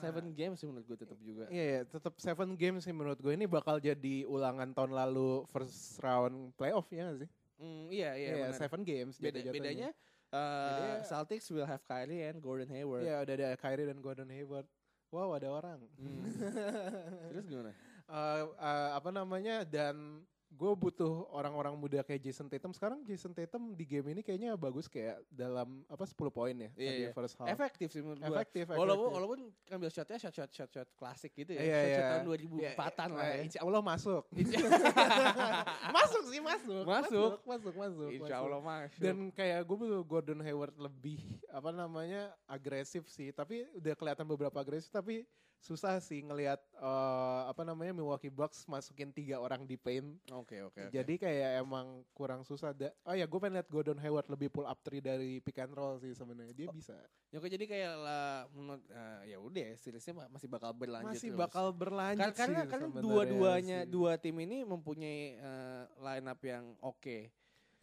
[0.02, 1.46] Seven games sih menurut gue tetap juga.
[1.54, 6.02] Iya, iya, tetap seven games sih menurut gue ini bakal jadi ulangan tahun lalu first
[6.02, 7.30] round playoff ya nggak sih?
[7.62, 8.28] Hmm, iya iya.
[8.34, 8.58] Iya, benar.
[8.58, 9.14] seven games.
[9.22, 9.54] Beda, jatuh-jatuhnya.
[9.54, 9.88] bedanya
[10.30, 13.04] eh, Bedanya- Celtics will have Kyrie and Gordon Hayward.
[13.04, 14.66] Iya, udah ada Kyrie dan Gordon Hayward.
[15.10, 15.78] Wow, ada orang.
[15.94, 16.22] Hmm.
[17.30, 17.70] Terus gimana?
[18.04, 22.70] Eh, eh, apa namanya dan gue butuh orang-orang muda kayak Jason Tatum.
[22.70, 26.90] Sekarang Jason Tatum di game ini kayaknya bagus kayak dalam apa 10 poin ya Iya,
[26.90, 27.10] tadi iya.
[27.10, 27.50] first half.
[27.50, 28.30] Efektif sih menurut gue.
[28.30, 31.60] Efektif, Walaupun walaupun ngambil shotnya shot shot shot shot klasik gitu ya.
[31.60, 31.96] Iya, shot, iya.
[31.96, 32.22] shot tahun
[32.54, 33.42] Ya, 2004-an lah eh, ya.
[33.42, 34.22] Insya Allah masuk.
[35.98, 36.84] masuk sih masuk.
[36.86, 37.30] Masuk.
[37.42, 38.08] Masuk, masuk.
[38.14, 38.46] Insya masuk.
[38.46, 39.00] Allah masuk.
[39.02, 44.54] Dan kayak gue butuh Gordon Hayward lebih apa namanya agresif sih, tapi udah kelihatan beberapa
[44.62, 45.26] agresif, tapi
[45.64, 50.04] susah sih ngelihat eh, apa namanya Milwaukee Bucks masukin tiga orang di paint.
[50.28, 50.76] Oke oke.
[50.76, 50.92] oke.
[50.92, 52.76] Jadi kayak emang kurang susah.
[52.76, 55.72] Da oh ya gue pengen lihat Gordon Hayward lebih pull up three dari pick and
[55.72, 56.52] roll sih sebenarnya.
[56.52, 56.92] Dia bisa.
[57.32, 61.16] Ya, oke, jadi kayak lah menurut eh, ya udah ya, seriesnya ma- masih bakal berlanjut
[61.16, 61.40] Masih terus.
[61.40, 66.76] bakal berlanjut Kar- karena sih karena dua-duanya dua tim ini mempunyai eh, line up yang
[66.84, 67.32] oke.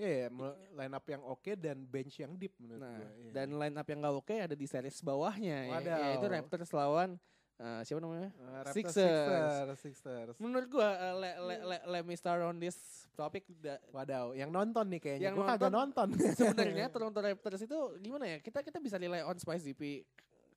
[0.01, 3.09] Iya, yeah, line up yang oke dan bench yang deep menurut Nah, gue.
[3.21, 3.31] iya.
[3.37, 5.99] dan line up yang gak oke ada di series bawahnya ya, Wadaw.
[6.09, 7.09] yaitu Raptors lawan
[7.61, 8.29] eh, siapa namanya?
[8.59, 8.97] Raptors, Sixers.
[8.97, 10.35] Sixers, Sixers.
[10.37, 12.75] Menurut gua eh, le, le, le, let me start on this
[13.13, 15.29] topic da- Wadaw, yang nonton nih kayaknya.
[15.29, 16.07] Yang Gue kagak nonton.
[16.39, 18.37] sebenarnya Toronto Raptors itu gimana ya?
[18.39, 20.01] Kita kita bisa rely on Spice DP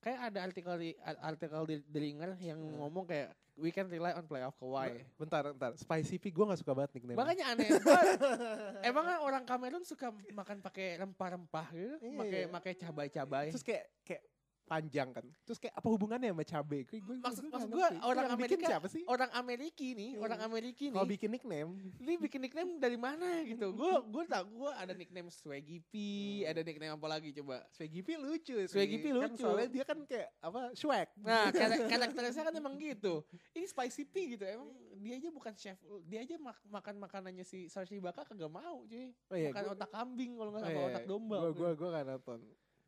[0.01, 2.77] kayak ada artikel di artikel di The Ringer yang Hmm.
[2.79, 5.01] ngomong kayak we can rely on playoff Kawhi.
[5.15, 5.73] Bentar, bentar.
[5.75, 7.17] Spicy P gue gak suka banget nickname.
[7.17, 7.69] Makanya aneh.
[7.75, 8.05] Gua-
[8.85, 12.49] Emang orang Kamerun suka makan pakai rempah-rempah gitu, Iya, pakai iya.
[12.51, 13.47] pakai cabai-cabai.
[13.49, 14.23] Terus kayak kayak
[14.65, 15.25] panjang kan.
[15.45, 16.79] Terus kayak apa hubungannya sama cabe?
[16.83, 17.97] Gue, gue, Maksud- gue maksud ngerti.
[18.01, 19.03] orang Yang bikin Amerika- siapa sih?
[19.05, 20.21] Orang Amerika nih, Iya.
[20.21, 21.13] orang Amerika Kalau nih.
[21.13, 21.71] bikin nickname.
[21.97, 23.67] Ini bikin nickname dari mana gitu?
[23.71, 26.51] Gue gue tak gue ada nickname Swaggy P, Hmm.
[26.51, 27.57] ada nickname apa lagi coba?
[27.71, 28.67] Swaggy P lucu sih.
[28.67, 29.41] Swaggy P Kan lucu.
[29.41, 30.61] soalnya dia kan kayak apa?
[30.73, 31.09] Swag.
[31.17, 33.21] Nah, karak- karakternya kan emang gitu.
[33.53, 34.45] Ini Spicy P gitu.
[34.45, 35.77] Emang dia aja bukan chef.
[36.03, 39.13] Dia aja mak- makan makanannya si Sarsi Baka kagak mau, cuy.
[39.29, 41.37] Oh iya, makan gua- otak kambing kalau nggak oh sama iya, otak domba.
[41.39, 42.41] Gue gue gue gak nonton.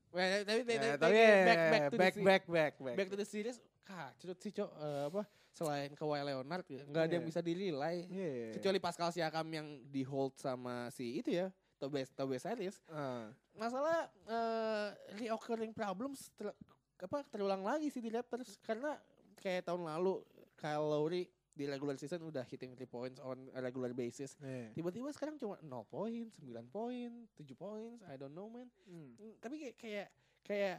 [0.08, 3.08] Wah, tapi, tapi, Ya, tapi, tapi back, back, to back the back back back back.
[3.08, 3.58] to the series.
[3.82, 4.70] Kacrut sih, Cok.
[4.72, 7.30] Eh, apa selain Kawhi Leonard ya, nggak ada yang Iya.
[7.32, 7.96] bisa dinilai.
[8.06, 8.52] Iya.
[8.54, 12.76] Kecuali Pascal Siakam yang di hold sama si itu ya, Tobias Tobias Harris.
[12.86, 13.32] Ah.
[13.52, 16.52] Masalah eh reoccurring problems ter-
[16.96, 18.96] apa terulang lagi sih di Raptors karena
[19.38, 20.20] kayak tahun lalu
[20.56, 24.36] Kyle Lowry di regular season udah hitting 3 points on a regular basis.
[24.44, 24.76] Iya.
[24.76, 28.68] Tiba-tiba sekarang cuma 0 poin, 9 poin, 7 points, I don't know man.
[28.84, 30.08] Hmm, Tapi kayak kayak
[30.44, 30.76] kayak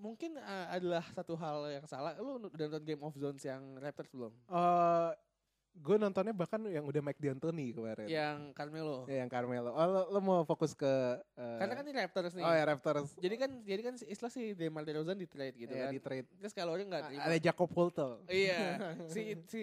[0.00, 2.16] mungkin uh, adalah satu hal yang salah.
[2.16, 4.32] Lu udah nonton Game of Zones yang Raptors belum?
[4.48, 5.10] Eh,
[5.70, 8.06] gue nontonnya bahkan yang udah Mike D'Antoni kemarin.
[8.10, 9.06] Yang Carmelo.
[9.08, 9.70] Ya, yang Carmelo.
[9.72, 10.88] Oh, lo, lo mau fokus ke
[11.38, 12.44] eh, Karena kan ini Raptors nih.
[12.44, 13.10] Oh ya Raptors.
[13.16, 15.92] Jadi kan jadi kan istilah si DeMar DeRozan di trade gitu ya, kan.
[15.94, 16.26] di trade.
[16.36, 17.22] Terus kalau dia nggak terima.
[17.24, 18.12] Ada Jacob Poeltl.
[18.28, 18.60] Iya,
[19.14, 19.62] si si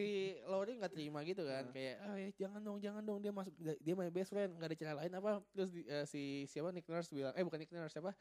[0.50, 3.94] Lowry nggak terima gitu kan, kayak ah ya, jangan dong, jangan dong dia masuk dia
[3.94, 5.32] my best friend, nggak ada cara lain apa?
[5.54, 8.16] Terus di- eh, si siapa Nick Nurse bilang, eh bukan Nick Nurse siapa?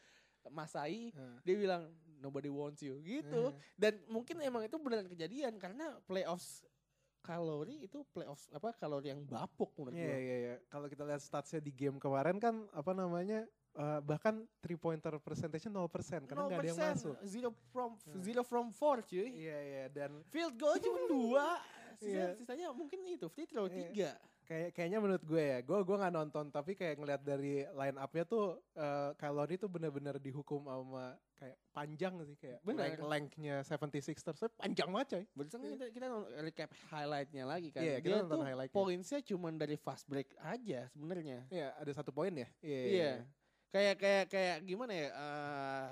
[0.47, 1.43] Masai Nah.
[1.43, 1.91] dia bilang
[2.23, 3.51] nobody wants you gitu.
[3.75, 6.63] Dan mungkin emang itu beneran kejadian karena playoffs
[7.27, 10.17] kalori itu playoffs apa kalori yang bapuk menurut Iya gua.
[10.17, 10.55] iya iya.
[10.67, 13.43] Kalau kita lihat statsnya di game kemarin kan apa namanya
[13.75, 15.75] eh, bahkan three pointer percentage 0%
[16.25, 17.15] karena nggak ada yang 0%, masuk.
[17.23, 18.23] Zero from Hmm.
[18.23, 19.27] zero from four cuy.
[19.27, 21.47] Iya iya dan Field goal cuma dua.
[21.93, 22.27] Sisa, Iya.
[22.35, 23.75] Sisanya mungkin itu free throw Iya.
[23.83, 24.11] tiga.
[24.47, 28.23] kayak kayaknya menurut gue ya, gue gue nggak nonton tapi kayak ngeliat dari line upnya
[28.23, 32.83] tuh uh, Kalori tuh bener-bener dihukum sama kayak panjang sih kayak Bener.
[32.89, 35.25] length lengthnya 76ers Soalnya panjang banget coy.
[35.37, 36.07] Barusan kan kita, kita
[36.41, 37.83] recap highlightnya lagi kan.
[37.85, 38.77] Iya, kita Dia nonton tuh highlightnya.
[38.77, 41.45] pointsnya cuma dari fast break aja sebenarnya.
[41.53, 42.49] Iya ada satu poin ya.
[42.65, 42.81] Iya.
[42.89, 43.13] Iya.
[43.71, 45.09] Kayak kayak kayak gimana ya?
[45.13, 45.89] eh,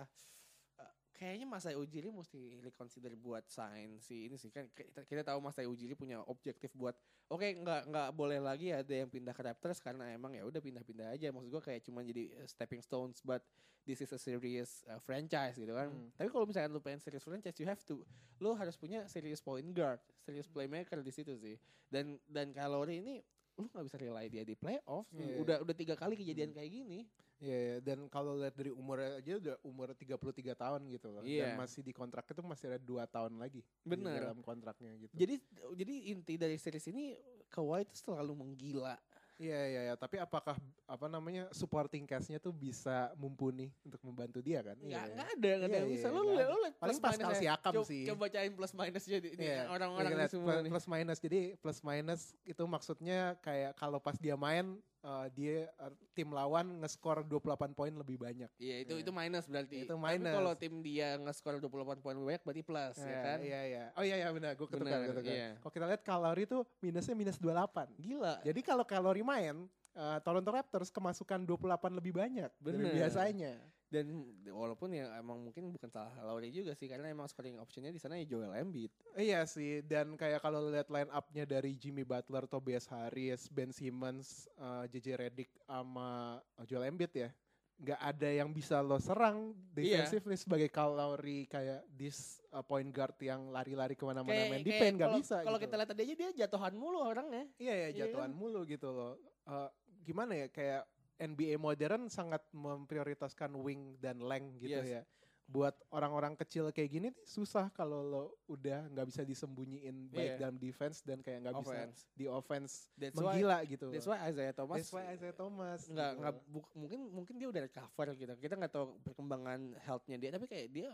[1.15, 4.51] kayaknya Mas Ujiri mesti reconsider buat sign si ini sih.
[4.51, 6.99] Kan kita, kita tahu Mas Ujiri punya objektif buat
[7.31, 11.15] oke nggak nggak boleh lagi ada yang pindah ke Raptors karena emang ya udah pindah-pindah
[11.15, 11.31] aja.
[11.31, 13.47] Maksud gua kayak cuma jadi uh, stepping stones but
[13.87, 15.93] this is a serious uh, franchise gitu kan.
[15.93, 16.11] Hmm.
[16.19, 18.03] tapi kalau misalkan lu pengen serious franchise you have to
[18.43, 21.55] lu harus punya serious point guard serious playmaker di situ sih.
[21.87, 23.23] Dan dan kalori ini
[23.55, 25.15] lu nggak bisa rely dia di playoffs.
[25.15, 25.39] Iya.
[25.39, 27.07] udah udah tiga kali kejadian kayak gini
[27.45, 27.77] Iya, iya.
[27.79, 30.17] dan kalau lihat dari umurnya aja udah umur 33
[30.57, 31.21] tahun gitu loh.
[31.21, 31.53] Iya.
[31.53, 33.61] Dan masih di kontrak itu masih ada dua tahun lagi.
[33.61, 34.17] di Bener.
[34.25, 35.13] dalam kontraknya gitu.
[35.13, 35.35] Jadi
[35.77, 37.13] jadi inti dari series ini
[37.47, 38.97] Kawhi itu selalu menggila.
[39.35, 40.55] Iya iya iya, tapi apakah
[40.87, 44.79] apa namanya supporting cast-nya tuh bisa mumpuni untuk membantu dia kan?
[44.79, 46.07] Iya, nggak ada, nggak ada Iya, yang iya, bisa.
[46.07, 46.55] Lu nggak lihat, ada.
[46.55, 47.43] lu Paling plus Pascal minusnya.
[47.43, 48.03] Siakam Coba- sih.
[48.07, 50.71] Coba bacain plus minus jadi ini Iya, orang-orang iya, ini lihat semua plus, nih.
[50.71, 51.19] plus minus.
[51.19, 56.81] Jadi plus minus itu maksudnya kayak kalau pas dia main eh, dia eh, tim lawan
[56.81, 58.49] ngeskor 28 poin lebih banyak.
[58.57, 59.03] Iya, itu Iya.
[59.03, 59.77] itu minus berarti.
[59.85, 60.33] Itu Tapi minus.
[60.33, 63.39] kalau tim dia nge-score 28 poin lebih banyak berarti plus ya Iya, kan?
[63.39, 63.85] Iya iya.
[63.93, 65.31] Oh iya iya benar, gue ketukar Benar, ketukar.
[65.31, 65.49] iya.
[65.59, 67.93] Kalau kita lihat kalori tuh minusnya minus 28.
[67.95, 68.35] Gila.
[68.41, 71.61] Jadi kalau kalori main eh, Toronto Raptors kemasukan 28
[71.95, 72.95] lebih banyak dari Bener.
[72.97, 73.55] biasanya.
[73.95, 78.03] Dan walaupun ya emang mungkin bukan salah Lowry juga sih karena emang scoring optionnya di
[78.03, 78.91] sana ya Joel Embiid.
[79.15, 84.51] Iya sih, dan kayak kalau lihat line up-nya dari Jimmy Butler, Tobias Harris, Ben Simmons,
[84.59, 87.31] uh, JJ Redick sama Joel Embiid ya,
[87.75, 90.07] nggak ada yang bisa lo serang Iya.
[90.07, 94.95] defensively sebagai Kyle Lowry kayak this uh, point guard yang lari-lari ke mana-mana main defend
[94.99, 95.43] nggak bisa.
[95.43, 95.67] Kalau gitu.
[95.71, 97.45] kita lihat tadi aja dia jatuhan mulu orangnya.
[97.59, 98.39] Iya ya jatuhan kan?
[98.39, 99.19] mulu gitu loh.
[99.45, 99.69] Uh,
[100.07, 100.83] gimana ya kayak
[101.17, 104.91] NBA modern sangat memprioritaskan wing dan length gitu Yes.
[104.91, 105.03] ya.
[105.45, 110.37] Buat orang-orang kecil kayak gini nih susah kalau lo udah nggak bisa disembunyiin baik Iya.
[110.41, 113.93] dalam defense dan kayak nggak bisa di offense That's why, menggila gitu.
[113.93, 115.81] that's why Isaiah Thomas That's why Isaiah Thomas.
[115.85, 116.35] nggak gitu nggak
[116.73, 120.89] mungkin mungkin dia udah recover gitu kita nggak tahu perkembangan healthnya dia tapi kayak dia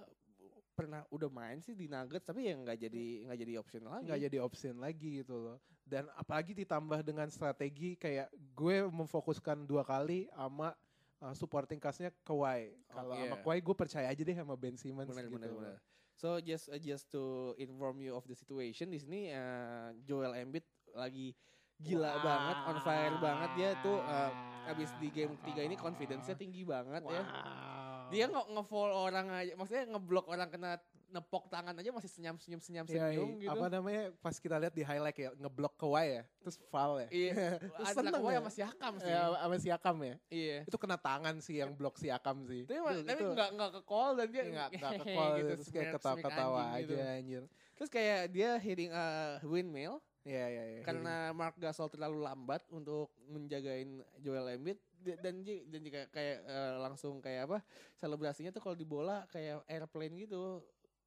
[0.80, 4.20] pernah udah main sih di Nuggets tapi ya nggak jadi nggak jadi option lagi nggak
[4.24, 5.58] jadi option lagi gitu loh.
[5.84, 10.70] Dan apalagi ditambah dengan strategi kayak gue memfokuskan dua kali sama
[11.18, 12.72] uh, supporting castnya Kawhi.
[12.88, 13.42] Kalau sama iya.
[13.42, 15.36] Kawhi gue percaya aja deh sama Ben Simmons benar gitu.
[15.36, 15.60] benar loh.
[15.60, 15.78] benar
[16.20, 20.68] so just uh, just to inform you of the situation di sini uh, Joel Embiid
[20.92, 21.32] lagi
[21.80, 22.20] gila Wah.
[22.20, 24.28] banget on fire banget dia tuh uh,
[24.68, 27.79] abis di game ketiga ini confidence-nya tinggi banget ya Wow.
[28.10, 30.72] Dia nge nge-fall orang aja, maksudnya ngeblok orang kena
[31.10, 33.50] nepok tangan aja masih senyum senyum senyum senyum iya.
[33.50, 33.50] gitu.
[33.50, 37.08] Apa namanya pas kita lihat di highlight ya ngeblok ke Y ya, terus foul ya.
[37.10, 37.34] Iya,
[37.74, 38.38] Terus ada seneng Kawhi ya.
[38.38, 39.10] sama Siakam sih.
[39.10, 40.14] Ya, sama si Akam ya.
[40.30, 40.58] Iya.
[40.70, 42.62] Itu kena tangan sih yang blok si Akam sih.
[42.62, 45.70] Tapi, Itu- tapi nggak nggak ke call dan dia nggak nggak ke call gitu, terus
[45.74, 46.94] kayak ketawa-ketawa smirk aja gitu.
[47.02, 47.42] anjir.
[47.74, 49.06] Terus kayak dia hitting a
[49.42, 50.80] windmill Iya iya iya.
[50.84, 57.18] karena Mark Gasol terlalu lambat untuk menjagain Joel Embiid dan dan juga kayak eh, langsung
[57.18, 57.58] kayak apa
[57.94, 60.60] selebrasinya tuh kalau di bola kayak airplane gitu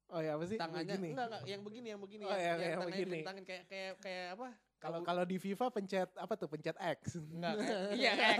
[0.06, 0.54] Oh ya apa sih?
[0.54, 1.08] tangannya Begini.
[1.10, 3.08] enggak enggak yang begini yang begini Oh, yang- yang tangannya begini.
[3.16, 6.44] dilintangin kayak kayak kayak apa Kalau kalau di FIFA pencet apa tuh?
[6.46, 7.00] Pencet X.
[7.16, 7.56] enggak
[7.98, 8.38] iya X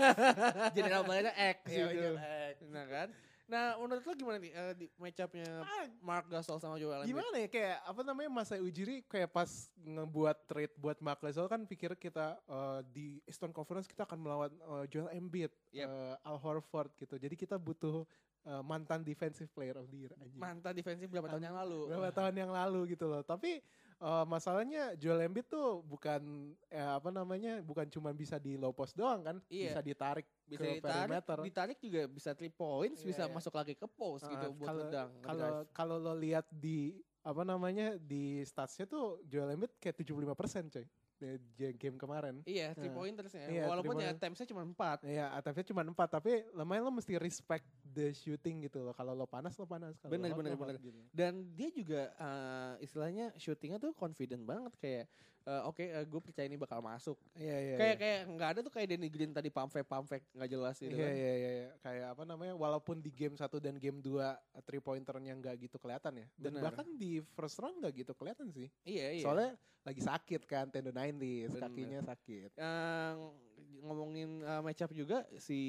[0.71, 2.21] general balanya X Iya, gitu pencet
[2.53, 2.57] X.
[2.69, 3.09] nah kan
[3.45, 7.13] nah menurut lo gimana nih eh, di match up-nya Ah, Mark Gasol sama Joel Embiid
[7.13, 11.61] Gimana ya kayak apa namanya Masa Ujiri kayak pas ngebuat trade buat Mark Gasol kan
[11.63, 15.85] pikir kita eh, di Eastern Conference kita akan melawan eh, Joel Embiid, Yep.
[15.85, 17.15] eh, Al Horford gitu.
[17.15, 18.01] Jadi kita butuh
[18.43, 20.37] eh, mantan defensive player of the year anjing.
[20.37, 23.21] mantan defensif berapa tahun yang lalu Berapa tahun yang lalu gitu loh.
[23.21, 23.61] Tapi
[23.95, 26.21] eh, masalahnya Joel Embiid tuh bukan
[26.67, 29.69] eh, apa namanya bukan cuma bisa di low post doang kan, Iya.
[29.69, 31.37] bisa ditarik bisa ke ditarik, perimeter.
[31.41, 33.33] ditarik juga bisa three points, Iya, bisa iya.
[33.33, 35.09] masuk lagi ke post gitu Ah, buat kalau- ngedang.
[35.19, 40.85] Kalau kalau lo lihat di apa namanya di statsnya tuh Joel Embiid kayak 75% coy
[41.73, 42.43] game kemarin.
[42.45, 44.13] iya three Nah, pointersnya, iya, walaupun ya point.
[44.13, 44.99] attempts-nya cuma empat.
[45.01, 48.91] Ya, atemptnya cuma 4 tapi lumayan lo mesti respect the shooting gitu loh.
[48.91, 50.75] Kalau lo panas lo panas, kalau Bener, lo bener, bener.
[50.83, 50.99] gitu.
[51.15, 55.05] Dan dia juga eh, istilahnya shootingnya tuh confident banget kayak
[55.45, 57.15] eh, oke gue percaya ini bakal masuk.
[57.39, 57.75] Iya, iya.
[57.79, 58.01] kayak iya.
[58.03, 61.15] kayak nggak ada tuh kayak Danny Green tadi pump fake nggak jelas gitu Iya, kan.
[61.15, 61.69] iya, iya, iya.
[61.79, 62.53] Kayak apa namanya?
[62.59, 66.27] Walaupun di game 1 dan game 2 three pointernya nggak gitu kelihatan ya.
[66.35, 66.63] Dan Bener.
[66.67, 68.67] bahkan di first round nggak gitu kelihatan sih.
[68.83, 69.23] Iya iya.
[69.23, 69.51] Soalnya
[69.85, 71.61] lagi sakit kan tendonitis, Bener.
[71.69, 72.57] kakinya sakit.
[72.57, 73.17] yang
[73.85, 75.61] ngomongin uh, match up juga si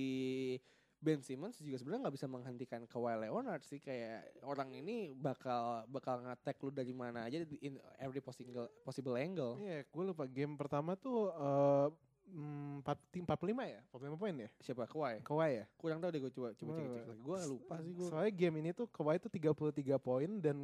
[0.96, 6.18] Ben Simmons juga sebenarnya nggak bisa menghentikan Kawhi Leonard sih kayak orang ini bakal bakal
[6.20, 9.60] ngatek lu dari mana aja di- in every possible possible angle.
[9.60, 11.86] Iya, gue lupa game pertama tuh eh
[12.26, 13.80] mm, empat tim 45 ya?
[13.92, 14.48] 45 poin ya?
[14.58, 15.22] Siapa Kawhi?
[15.22, 15.64] Kawhi ya?
[15.76, 17.20] Kurang tahu deh gue coba coba Wah, cek cek lagi.
[17.22, 18.08] Gue lupa sih gue.
[18.08, 20.56] Soalnya game ini tuh Kawhi tuh 33 poin dan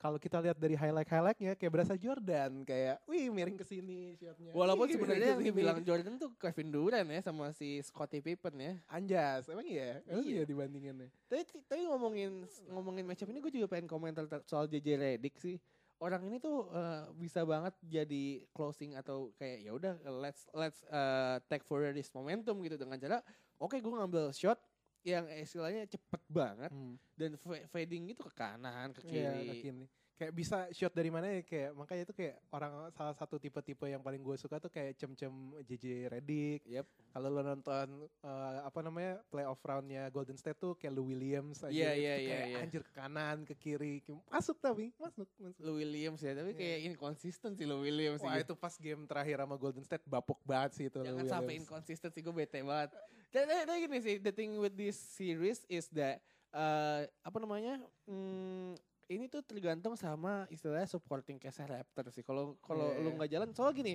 [0.00, 4.48] kalau kita lihat dari highlight-highlightnya kayak berasa Jordan kayak wih miring ke sini shotnya.
[4.50, 5.52] Walaupun Wih, sebenarnya yang ke sini.
[5.52, 8.72] dibilang Jordan tuh Kevin Durant ya sama si Scottie Pippen ya.
[8.88, 10.00] anjas, emang iya?
[10.08, 10.40] Emang Iya.
[10.40, 11.12] iya dibandinginnya.
[11.28, 15.60] Tapi, tapi ngomongin ngomongin match up ini gue juga pengen komentar soal JJ Redick sih.
[16.00, 18.24] Orang ini tuh eh, bisa banget jadi
[18.56, 23.20] closing atau kayak ya udah let's let's eh, take for this momentum gitu dengan cara
[23.60, 24.56] oke gue ngambil shot
[25.02, 27.00] yang istilahnya cepet banget Hmm.
[27.16, 29.48] dan fa- fading gitu ke kanan ke kiri.
[29.48, 29.86] ke kiri.
[30.20, 34.04] Kayak bisa shot dari mana ya kayak makanya itu kayak orang salah satu tipe-tipe yang
[34.04, 35.32] paling gue suka tuh kayak cem-cem
[35.64, 36.60] JJ Redick.
[36.68, 36.84] Yep.
[37.16, 41.72] Kalau lo nonton eh, apa namanya playoff roundnya Golden State tuh kayak Lou Williams aja.
[41.72, 42.58] Iya, tuh iya, kayak iya.
[42.60, 45.60] Anjir ke kanan ke kiri masuk tapi masuk masuk.
[45.64, 46.60] Lou Williams ya, tapi Iya.
[46.60, 48.44] kayak inconsistent sih Lou Williams Wah sih.
[48.44, 52.12] itu pas game terakhir sama Golden State bapuk banget sih itu Lou Jangan sampai inconsistent
[52.12, 52.92] sih gue bete banget.
[53.30, 56.18] Dan, dan, dan gini sih, the thing with this series is that
[56.50, 57.78] uh, apa namanya?
[58.10, 58.74] Hmm,
[59.10, 62.22] ini tuh tergantung sama istilahnya supporting cast Raptor sih.
[62.22, 63.16] Kalau kalau Iya, lu iya.
[63.18, 63.94] nggak jalan, soalnya gini,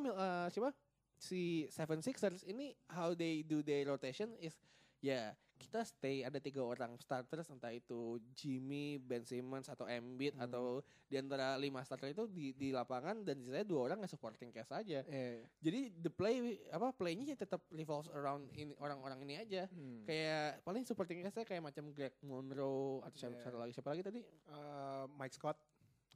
[0.00, 0.72] mil- uh, siapa?
[1.14, 4.56] Si Seven Sixers ini how they do their rotation is
[4.98, 10.44] ya kita stay ada tiga orang starters entah itu Jimmy, Ben Simmons atau Embiid Hmm.
[10.44, 10.64] atau
[11.04, 14.70] di antara lima starter itu di di lapangan dan sisanya dua orang yang supporting cast
[14.70, 15.02] aja.
[15.02, 15.46] Iya.
[15.60, 16.36] Jadi the play
[16.68, 19.66] apa playnya tetap revolves around ini orang-orang ini aja.
[19.68, 20.02] Hmm.
[20.04, 23.42] Kayak paling supporting castnya kayak macam Greg Monroe atau siapa, Yeah.
[23.42, 24.20] siapa lagi siapa lagi tadi.
[24.22, 25.58] Eh, Mike Scott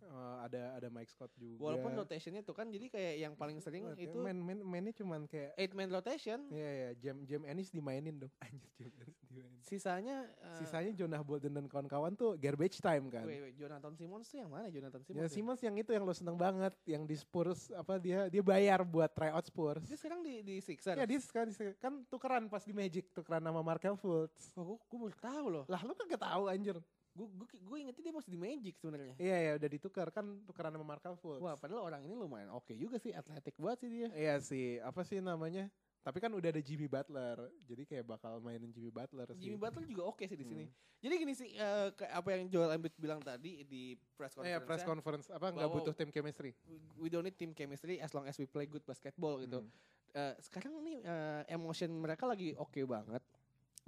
[0.09, 1.69] Eh, ada ada Mike Scott juga.
[1.69, 3.95] Walaupun rotationnya tuh kan jadi kayak yang paling sering Iya.
[3.95, 6.49] Kayak itu main main mainnya cuman kayak eight man rotation.
[6.49, 8.33] Iya ya, Jam Jam Ennis dimainin dong.
[8.45, 9.61] Anjir Jam Ennis dimainin.
[9.63, 13.29] Sisanya uh, Sisanya Jonah Bolden dan kawan-kawan tuh garbage time kan.
[13.29, 15.21] wait, wait, Jonathan Simmons tuh yang mana Jonathan Simmons?
[15.21, 15.31] Ya ya?
[15.31, 19.13] Simmons yang itu yang lo seneng banget, yang di Spurs apa dia dia bayar buat
[19.13, 19.85] tryout Spurs.
[19.85, 20.97] Dia sekarang di di Sixers.
[20.97, 24.57] Ya dia sekarang kan tukeran pas di Magic tukeran sama Markel Fultz.
[24.57, 25.65] Oh, gue baru tahu loh.
[25.69, 26.81] Lah lu kagak tahu anjir.
[27.19, 29.15] Gue gue gue ingetnya dia masih di Magic sebenarnya.
[29.19, 31.43] Iya ya udah ditukar kan tukeran sama Markel Fultz.
[31.43, 34.09] Wah, padahal orang ini lumayan oke juga sih, atletik banget sih dia.
[34.15, 35.67] Iya sih, apa sih namanya?
[35.99, 39.45] Tapi kan udah ada Jimmy Butler, jadi kayak bakal mainin Jimmy Butler sih.
[39.45, 40.65] Jimmy Butler juga oke sih di sini.
[40.65, 40.73] Hmm.
[40.99, 44.55] Jadi gini sih, eh, kayak apa yang Joel Embiid bilang tadi di press Eh, conference.
[44.55, 46.55] ya, press conference apa nggak butuh tim chemistry?
[46.97, 49.67] We don't need team chemistry as long as we play good basketball gitu.
[49.67, 49.71] Hmm.
[50.15, 53.21] Eh, sekarang nih eh, emotion mereka lagi oke banget.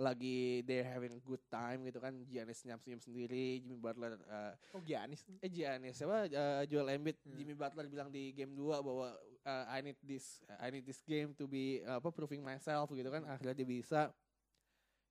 [0.00, 2.16] Lagi they're having a good time gitu kan.
[2.24, 5.20] Giannis senyum-senyum sendiri, Jimmy Butler eh, Oh Giannis.
[5.36, 7.36] eh Giannis siapa Eh, Joel Embiid, Hmm.
[7.36, 9.12] Jimmy Butler bilang di game 2 bahwa
[9.44, 13.06] eh, I need this I need this game to be eh, apa proving myself gitu
[13.06, 13.22] kan.
[13.24, 14.08] Akhirnya dia bisa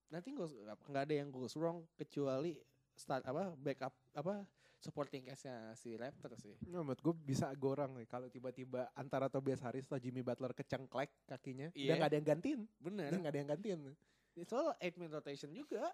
[0.09, 0.57] goes
[0.89, 2.57] nggak ada yang goes wrong kecuali
[2.91, 4.41] start apa backup apa
[4.75, 6.55] supporting cast-nya si Raptor sih.
[6.65, 11.11] Nah, menurut gue bisa gorang nih kalau tiba-tiba antara Tobias Harris atau Jimmy Butler kecengklek
[11.27, 11.83] kakinya, Iya.
[11.83, 13.09] udah nggak ada yang gantiin, Bener.
[13.11, 13.79] udah nggak ada yang gantiin.
[14.45, 15.91] Soal 8 man rotation juga.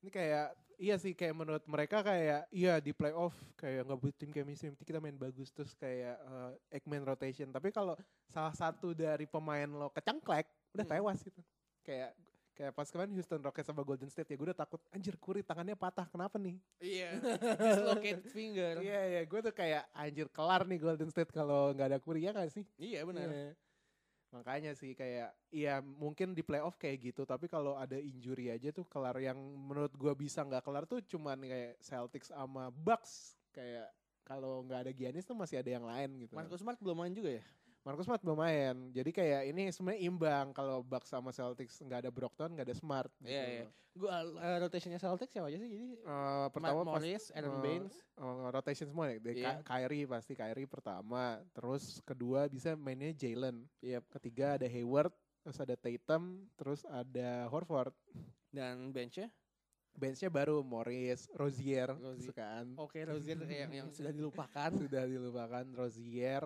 [0.00, 4.30] Ini kayak iya sih kayak menurut mereka kayak iya di playoff kayak nggak butuh tim
[4.30, 7.48] chemistry kita main bagus terus kayak uh, Eggman rotation.
[7.48, 7.96] Tapi kalau
[8.28, 10.92] salah satu dari pemain lo kecengklek udah Hmm.
[10.92, 11.40] tewas gitu.
[11.80, 12.12] Kayak
[12.56, 15.76] kayak pas kemarin Houston Rockets sama Golden State ya gue udah takut anjir Curry tangannya
[15.76, 16.56] patah kenapa nih?
[16.80, 17.10] Iya.
[17.68, 18.74] Dislocated finger.
[18.80, 22.32] Iya iya gue tuh kayak anjir kelar nih Golden State kalau nggak ada Curry ya
[22.32, 22.64] gak sih?
[22.76, 23.28] Iya benar.
[23.28, 23.52] Iya.
[24.34, 28.84] Makanya sih kayak iya mungkin di playoff kayak gitu tapi kalau ada injury aja tuh
[28.84, 33.88] kelar yang menurut gua bisa nggak kelar tuh cuman kayak Celtics sama Bucks kayak
[34.26, 36.34] kalau nggak ada Giannis tuh masih ada yang lain gitu.
[36.34, 37.44] Marcus Smart belum main juga ya?
[37.86, 38.90] Marcus Smart belum main.
[38.90, 43.06] Jadi kayak ini sebenarnya imbang kalau Bucks sama Celtics nggak ada Brockton nggak ada Smart.
[43.22, 43.30] Gitu.
[43.30, 43.66] Iya, iya.
[43.94, 45.70] Gua uh, rotationnya Celtics siapa aja sih?
[45.70, 47.94] Jadi Eh, pertama Matt pas Morris, Aaron eh, Baines.
[48.18, 49.16] Oh, rotation semua ya.
[49.16, 49.32] Iya.
[49.56, 51.22] Ky- Kyrie pasti Kyrie pertama,
[51.54, 53.64] terus kedua bisa mainnya Jalen.
[53.80, 54.04] Yep.
[54.12, 56.22] Ketiga ada Hayward, terus ada Tatum,
[56.58, 57.94] terus ada Horford.
[58.50, 59.28] dan benchnya
[59.92, 62.20] Benchnya baru Morris, Rozier, Rozier.
[62.20, 62.76] kesukaan.
[62.76, 64.70] Oke Rozier yang yang sudah dilupakan.
[64.84, 66.44] Sudah dilupakan Rozier,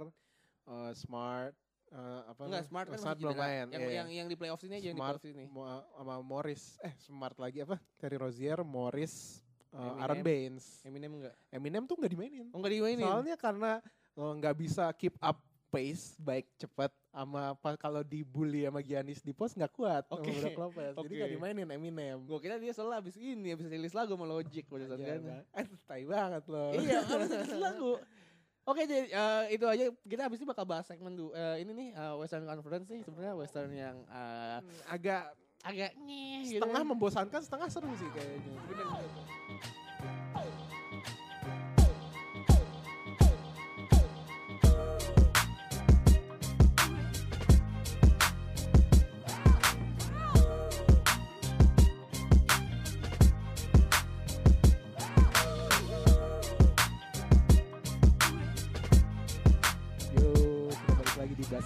[0.71, 1.55] eh, Smart,
[1.91, 2.65] eh, apa Enggak?
[2.67, 3.67] Smart kan Smart belum main.
[3.69, 3.97] Yang iya.
[3.99, 5.45] yang yang di playoff ini aja yang di playoff ini.
[5.51, 7.77] Mo- sama Morris, eh Smart lagi apa?
[7.99, 9.99] Dari Rozier, Morris, eh, Eminem.
[9.99, 10.67] Aaron Baines.
[10.83, 11.35] Eminem enggak?
[11.51, 12.47] Eminem tuh nggak dimainin.
[12.55, 13.05] Oh enggak dimainin.
[13.05, 13.73] Soalnya karena
[14.15, 15.39] eh, nggak bisa keep up
[15.71, 20.27] pace baik cepat sama apa kalau dibully sama Giannis di post nggak kuat Oke.
[20.27, 20.95] sama Brook Lopez.
[20.99, 21.15] Jadi Oke.
[21.15, 22.19] nggak dimainin Eminem.
[22.27, 25.43] Gue kira dia soalnya abis ini abis rilis lagu sama Logic barusan Iya, kan.
[25.55, 26.75] Eh, tai banget loh.
[26.75, 27.93] iya, abis rilis lagu.
[28.71, 31.89] Oke, jadi eh, itu aja kita abis ini bakal bahas segmen du, eh, ini nih
[31.91, 36.63] eh, Western Conference nih sebenarnya Western yang eh, Agak agak nyeh gitu.
[36.63, 38.47] setengah membosankan, setengah seru sih kayaknya.
[38.47, 38.55] Yo,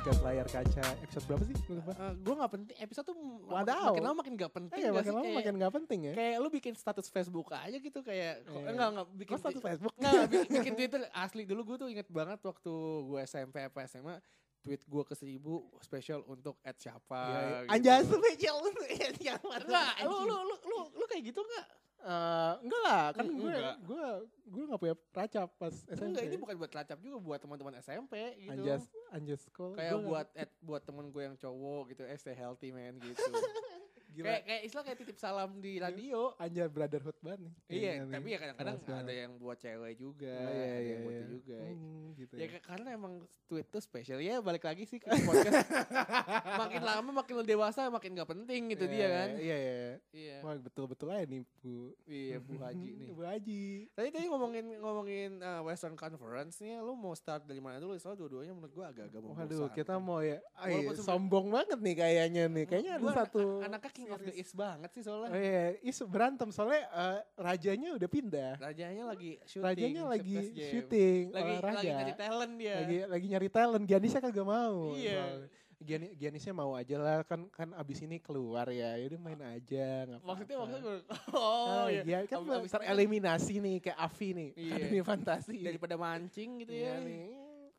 [0.05, 1.57] basket layar kaca episode berapa sih?
[1.59, 1.93] Gue lupa.
[2.13, 3.89] gue gak penting episode tuh Wadaw.
[3.89, 5.09] makin lama makin gak penting Eh, gak makin sih?
[5.11, 6.13] lama kayak, makin nggak penting ya.
[6.13, 8.69] kayak lu bikin status Facebook aja gitu kayak Iya.
[8.69, 9.95] enggak enggak bikin status Facebook?
[9.97, 13.81] Nggak, nggak, bikin, bikin Twitter asli dulu gue tuh inget banget waktu gue SMP apa
[13.87, 14.17] SMA
[14.61, 17.49] tweet gue ke seribu spesial untuk at siapa Iya, iya.
[17.57, 17.73] gitu.
[17.73, 18.89] Anjas spesial untuk
[19.19, 21.65] yang enggak lu, lu lu lu lu kayak gitu enggak
[22.05, 23.77] Eh, enggak lah, kan gue enggak.
[23.81, 24.05] gue
[24.45, 26.05] gue nggak punya racap pas SMP.
[26.05, 29.73] enggak ini bukan buat lacap juga buat teman-teman SMP gitu Anjas Anjas kok.
[29.73, 33.25] kayak buat at, buat temen gue yang cowok gitu eh stay healthy man gitu
[34.15, 34.25] Gila.
[34.25, 37.55] kayak kayak istilah kayak titip salam di radio Anjas brotherhood banget nih.
[37.67, 41.15] Iya, tapi ya kadang-kadang ada yang buat cewek juga, Oh, iya, ada iya, yang buat
[41.15, 41.25] iya.
[41.27, 41.59] juga.
[41.61, 42.49] Hmm, gitu Ya ya.
[42.53, 43.13] ka- karena emang
[43.45, 45.53] tweet tuh spesial ya balik lagi sih ke podcast.
[46.63, 49.29] makin lama makin dewasa makin gak penting gitu dia kan.
[49.35, 49.75] Iya, iya.
[50.11, 50.37] Iya.
[50.41, 51.93] Wah, betul-betul aja nih, Bu.
[52.05, 53.09] Iya Bu Haji nih.
[53.17, 53.65] Bu Haji.
[53.93, 57.99] Tadi tadi ngomongin ngomongin uh, Western Conference nih, lu mau start dari mana dulu?
[57.99, 60.39] Soalnya dua-duanya menurut gua agak-agak Waduh, kita mau ya.
[60.55, 62.65] Ah, iya, sombong banget nih kayaknya nih.
[62.65, 63.61] Kayaknya ada satu.
[63.61, 64.41] anaknya King of the series.
[64.41, 65.29] East banget sih soalnya.
[65.29, 68.53] Oh iya, is berantem soalnya eh, rajanya udah pindah.
[68.57, 69.65] Rajanya lagi shooting.
[69.65, 71.75] Rajanya lagi syuting Lagi olahraga.
[71.75, 72.75] lagi nyari talent dia.
[72.77, 75.19] lagi lagi nyari talent Giannisnya kagak mau Iya.
[75.19, 75.49] soalnya.
[75.77, 80.21] Gianni, Giannisnya mau aja lah kan kan abis ini keluar ya yaudah main aja nggak
[80.23, 80.71] Maksudnya apa-apa.
[80.73, 82.03] maksudnya oh Ah, iya.
[82.03, 84.73] iya, kan Abis- kan- tereliminasi nih kayak Avi nih Iya.
[84.79, 87.05] Akademi Fantasi daripada mancing gitu Iya ya.
[87.05, 87.23] nih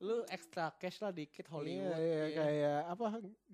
[0.03, 1.95] Lu extra cash lah dikit Hollywood.
[1.95, 2.35] Iya, iya, iya.
[2.35, 3.05] kayak apa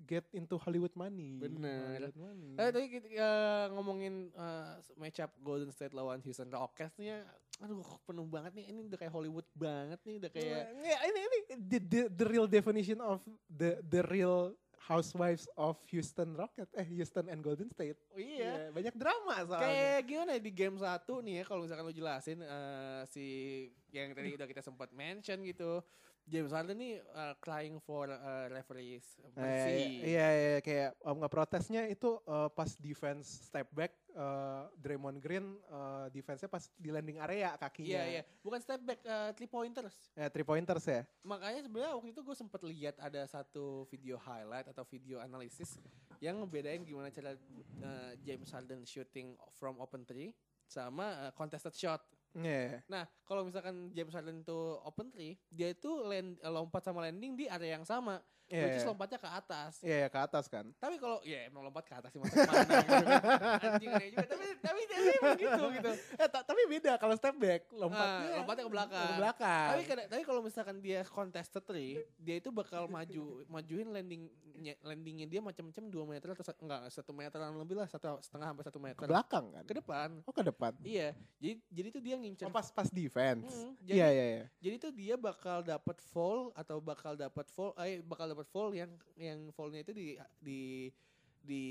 [0.02, 2.02] get into Hollywood money Bener.
[2.02, 2.52] Hollywood money.
[2.58, 7.18] Eh tadi kita eh, ngomongin eh, matchup Golden State lawan Houston Rockets nih ya.
[7.62, 8.74] Aduh penuh banget nih.
[8.74, 10.14] Ini udah kayak Hollywood banget nih.
[10.18, 14.50] Udah kayak Nggak, ini ini the, the, the real definition of the the real
[14.82, 18.66] housewives of Houston Rocket eh Houston and Golden State oh iya.
[18.66, 21.94] Iya, banyak drama soalnya Kayak gimana ya di game satu nih ya kalau misalkan lu
[21.94, 23.26] jelasin eh, si
[23.94, 25.78] yang tadi udah kita sempat mention gitu.
[26.22, 29.82] James Harden nih eh, crying for eh, referees Eh, mercy.
[30.06, 36.06] iya, iya, kayak um, ngeprotesnya itu uh, pas defense step back uh, Draymond Green uh,
[36.12, 37.90] defense-nya pas di landing area kakinya.
[37.90, 39.96] Iya iya, bukan step back eh, three pointers.
[40.14, 41.02] Ya, three pointers ya.
[41.24, 45.80] Makanya sebenarnya waktu itu gue sempat lihat ada satu video highlight atau video analisis
[46.22, 50.30] yang ngebedain gimana cara uh, James Harden shooting from open three
[50.70, 52.00] sama uh, contested shot.
[52.34, 52.80] Iya.
[52.86, 57.44] Nah, kalau misalkan James Harden itu open three, dia itu land, lompat sama landing di
[57.46, 58.68] area yang sama, Iya.
[58.68, 59.72] which is Iya, lompatnya ke atas.
[59.80, 60.68] Iya, ke atas kan.
[60.76, 63.22] Tapi kalau ya emang lompat ke atas sih masa ke mana gitu kan.
[63.64, 64.26] Anjing juga.
[64.28, 65.38] Tapi tapi tapi emang
[65.72, 65.90] gitu.
[66.20, 69.08] Eh, ta- tapi beda kalau step back, lompatnya Ah, lompatnya ke belakang.
[69.08, 69.68] Ke belakang.
[69.72, 74.28] Tapi tapi kalau misalkan dia contested three, dia itu bakal maju majuin landing
[74.84, 78.78] landingnya dia macam-macam 2 meter atau enggak satu meteran lebih lah satu setengah sampai satu
[78.78, 79.64] meter ke belakang kan.
[79.64, 80.08] ke depan.
[80.22, 80.72] Oh, ke depan.
[80.84, 82.46] Iya, jadi jadi itu dia ngincer.
[82.46, 83.50] Oh, pas pas defense.
[83.50, 84.44] Mm, jadi Iya, iya, iya.
[84.58, 88.90] jadi itu dia bakal dapat fall atau bakal dapat fall, eh bakal dapat fall yang
[89.14, 90.06] yang fallnya itu di
[90.38, 90.60] di
[91.42, 91.64] di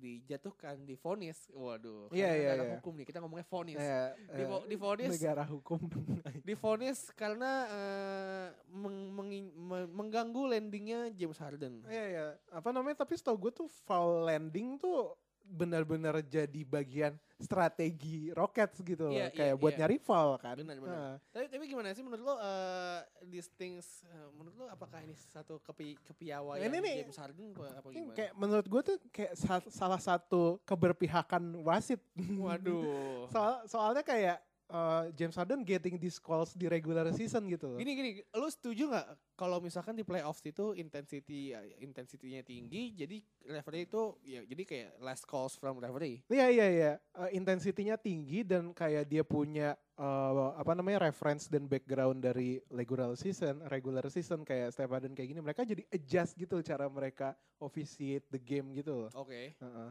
[0.00, 1.52] dijatuhkan di vonis.
[1.52, 2.08] Waduh.
[2.08, 2.72] Iya, karena iya, negara iya.
[2.80, 3.76] hukum nih kita ngomongnya vonis.
[3.76, 5.80] Iya, Di, eh, di vonis negara hukum.
[6.48, 11.84] di vonis karena eh, meng- mengin- me- mengganggu landingnya James Harden.
[11.84, 12.26] Iya, iya.
[12.48, 13.04] Apa namanya?
[13.04, 15.12] Tapi setahu gue tuh foul landing tuh
[15.50, 19.12] benar-benar jadi bagian strategi Rockets gitu loh.
[19.12, 19.80] Iya, iya, Kayak buat iya.
[19.82, 20.54] nyari foul kan.
[20.54, 20.94] Benar, benar.
[20.94, 25.12] Nah, Tapi tapi gimana sih menurut lo eh these things eh, menurut lo apakah ini
[25.12, 28.16] satu kepi kepiawaian Ini nih, James Harden apa, apa mungkin gimana?
[28.16, 31.98] kayak menurut gue tuh kayak sa- salah satu keberpihakan wasit.
[32.14, 33.26] Waduh.
[33.34, 34.38] Soal soalnya kayak
[34.70, 37.78] uh, James Harden getting these calls di regular season gitu loh.
[37.82, 41.52] Gini gini, lu setuju nggak kalau misalkan di playoffs itu intensity
[41.82, 43.16] intensitinya tinggi, jadi
[43.50, 46.22] referee itu ya jadi kayak last calls from referee.
[46.30, 51.66] Iya iya iya, Uh, intensitinya tinggi dan kayak dia punya uh, apa namanya reference dan
[51.66, 56.62] background dari regular season, regular season kayak Steph Harden kayak gini, mereka jadi adjust gitu
[56.62, 59.10] cara mereka officiate the game gitu loh.
[59.18, 59.58] Oke.
[59.58, 59.90] Uh-uh.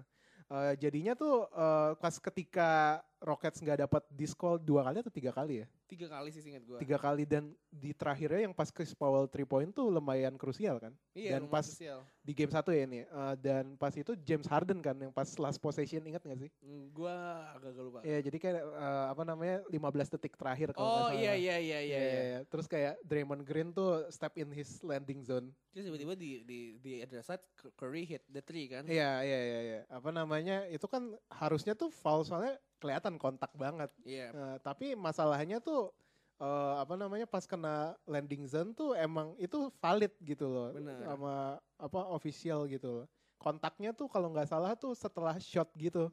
[0.50, 5.59] Uh, jadinya tuh uh, pas ketika Rockets nggak dapat discall dua kali atau tiga kali
[5.59, 6.78] ya, Tiga kali sih ingat gua.
[6.78, 10.95] tiga kali dan di terakhirnya yang pas Chris Paul three point tuh lumayan krusial kan
[11.11, 11.99] Iya, dan pas- krusial.
[12.20, 15.57] di game satu ya ini Uh, dan pas itu James Harden kan yang pas last
[15.57, 16.49] possession ingat gak sih?
[16.59, 17.11] Hmm, Gua
[17.53, 17.99] agak-agak lupa.
[18.01, 19.76] Iya jadi kayak uh, apa namanya 15
[20.13, 21.20] detik terakhir kalau oh nggak salah.
[21.20, 21.99] iya iya iya iya.
[21.99, 22.22] iya.
[22.24, 22.39] iya.
[22.45, 25.51] Terus kayak Draymond Green tuh step in his landing zone.
[25.70, 27.43] Terus tiba-tiba di di di other side
[27.74, 28.86] Curry hit the three kan.
[28.86, 29.80] Iya iya iya iya.
[29.88, 30.63] Apa namanya?
[30.65, 33.92] Itu kan harusnya tuh foul soalnya kelihatan kontak banget.
[34.08, 34.32] Iya.
[34.32, 35.92] Uh, tapi masalahnya tuh
[36.40, 40.72] uh, apa namanya pas kena landing zone tuh emang itu valid gitu loh.
[40.74, 41.04] Benar.
[41.06, 41.36] Sama
[41.78, 43.06] apa official gitu loh.
[43.40, 46.12] Kontaknya tuh kalau nggak salah tuh setelah shot gitu.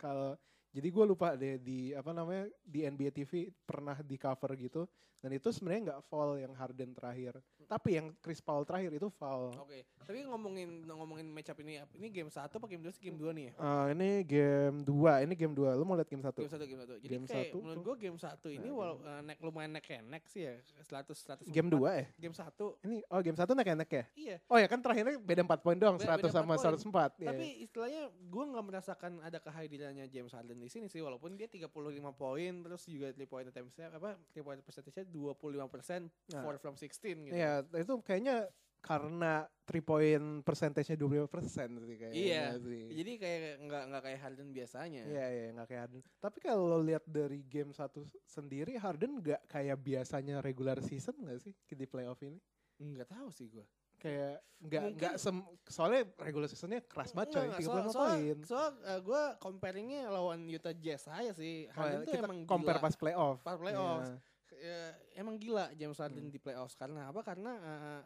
[0.00, 0.38] Kalau
[0.74, 4.82] jadi gue lupa deh di apa namanya di NBA TV pernah di cover gitu
[5.22, 9.56] dan itu sebenarnya nggak foul yang Harden terakhir tapi yang Chris Paul terakhir itu foul
[9.56, 9.88] Oke.
[10.04, 13.44] Tapi ngomongin ngomongin matchup ini ini game 1 apa game 2 sih game 2 nih
[13.48, 13.52] ya?
[13.56, 16.80] Eh, ini game 2 ini game 2 lu mau lihat game 1 Game 1 game
[16.84, 17.00] 1.
[17.00, 20.22] Jadi Game kayak satu menurut gua game 1 ini Nah, walau eh, nek lumayan nek-nek
[20.28, 23.88] sih ya 100 100 game 2 ya Game 1 ini oh game 1 naik enak
[23.88, 24.36] ya iya.
[24.44, 26.76] oh ya kan terakhirnya beda 4 poin doang Beda- 100 beda sama 4 poin.
[26.76, 27.28] 104 Iya.
[27.32, 31.68] Tapi istilahnya gue nggak merasakan ada kehadirannya James Harden di sini sih walaupun dia 35
[32.10, 36.42] poin terus juga 3 point attempts-nya apa 3 point percentage-nya 25% Nah.
[36.42, 37.34] 4 from 16 gitu.
[37.36, 38.48] Iya, itu kayaknya
[38.80, 42.44] karena 3 point percentage-nya 25% sih kayaknya Iya.
[42.60, 42.84] sih.
[42.92, 45.02] Jadi kayak nggak nggak kayak Harden biasanya.
[45.04, 46.00] Iya, iya, nggak kayak Harden.
[46.20, 51.40] Tapi kalau lo lihat dari game satu sendiri, Harden nggak kayak biasanya regular season nggak
[51.40, 52.36] sih di playoff ini?
[52.76, 53.64] Nggak tahu sih gue.
[54.04, 55.36] Kayak nggak nggak sem
[55.66, 58.36] soalnya regular seasonnya keras banget coy, 35 soal, poin.
[58.42, 61.68] soal gue comparingnya lawan Utah Jazz aja sih.
[61.68, 62.84] Oh, Harden tuh kita emang compare gila.
[62.84, 63.36] pas playoff.
[63.40, 64.08] Pas playoffs.
[64.08, 64.20] Iya.
[64.54, 64.80] Ya,
[65.16, 66.32] emang gila James Harden Hmm.
[66.32, 67.20] di playoffs karena apa?
[67.22, 68.00] Karena eh,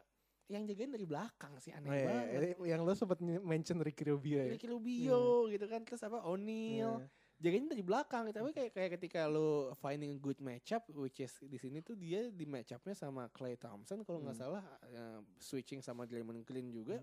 [0.48, 2.26] yang jagain dari belakang sih aneh Oh, iya, banget.
[2.56, 2.66] iya.
[2.68, 4.50] yang lo sempat mention Ricky Rubio ya.
[4.50, 7.06] Ricky Rubio gitu kan terus apa O'Neal Iya.
[7.38, 11.54] Jagain dari belakang tapi kayak kayak ketika lo finding a good matchup which is di
[11.54, 14.44] sini tuh dia di matchupnya sama Clay Thompson kalau nggak Hmm.
[14.44, 16.98] salah eh, switching sama Draymond Green juga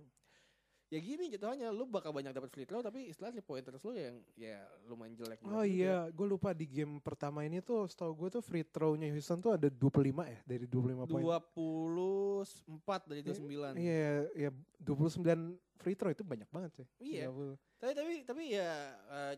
[0.86, 4.16] ya gini jatuhnya lu bakal banyak dapat free throw tapi istilah three pointers lu yang
[4.36, 5.66] ya lumayan jelek Oh juga.
[5.66, 9.58] iya, gue lupa di game pertama ini tuh setahu gue tuh free throw-nya Houston tuh
[9.58, 9.90] ada 25
[10.24, 11.24] ya dari 25 poin.
[11.26, 14.06] 24 dari 29 Iya,
[14.38, 16.88] ya 29 free throw itu banyak banget sih.
[17.02, 17.34] Iya.
[17.34, 17.58] 30.
[17.76, 18.70] tapi tapi tapi ya
[19.10, 19.34] eh,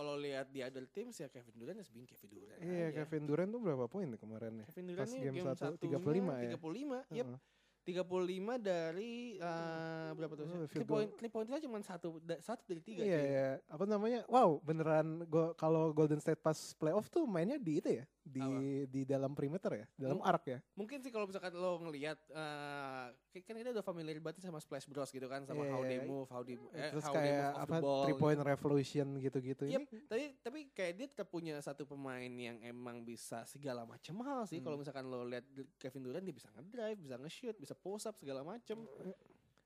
[0.00, 2.96] kalau lihat di other teams ya Kevin Durant ya being Kevin Durant Iya, aja.
[3.04, 4.66] Kevin Durant tuh berapa poin kemarin nih?
[4.72, 6.50] Kevin Durant Pas game game, satu, satunya 35 ya?
[6.56, 7.26] 35, yep.
[7.28, 7.40] Heeh.
[7.80, 10.44] 35 dari eh, berapa tuh?
[10.46, 13.02] Oh, 3 field point, three pointnya cuma satu, da- satu dari tiga.
[13.04, 13.48] Iya, iya.
[13.68, 14.24] Apa namanya?
[14.28, 18.86] Wow, beneran go, kalau Golden State pas playoff tuh mainnya di itu ya, di Apa?
[18.86, 20.58] di dalam perimeter ya, dalam Mung- arc ya.
[20.72, 23.06] Mungkin sih kalau misalkan lo ngelihat eh,
[23.42, 26.06] kan kita udah familiar banget sama Splash Bros gitu kan sama Iya, how they iya.
[26.06, 28.02] move, how they eh, Terus how they kayak move off apa the ball.
[28.06, 29.64] three point revolution gitu-gitu.
[29.66, 34.14] Yep, Ini tapi tapi kayak dia tetap punya satu pemain yang emang bisa segala macam
[34.22, 34.58] hal sih.
[34.58, 34.64] Hmm.
[34.64, 35.42] Kalau misalkan lo lihat
[35.76, 38.86] Kevin Durant dia bisa ngedrive, bisa nge-shoot, bisa post up segala macam.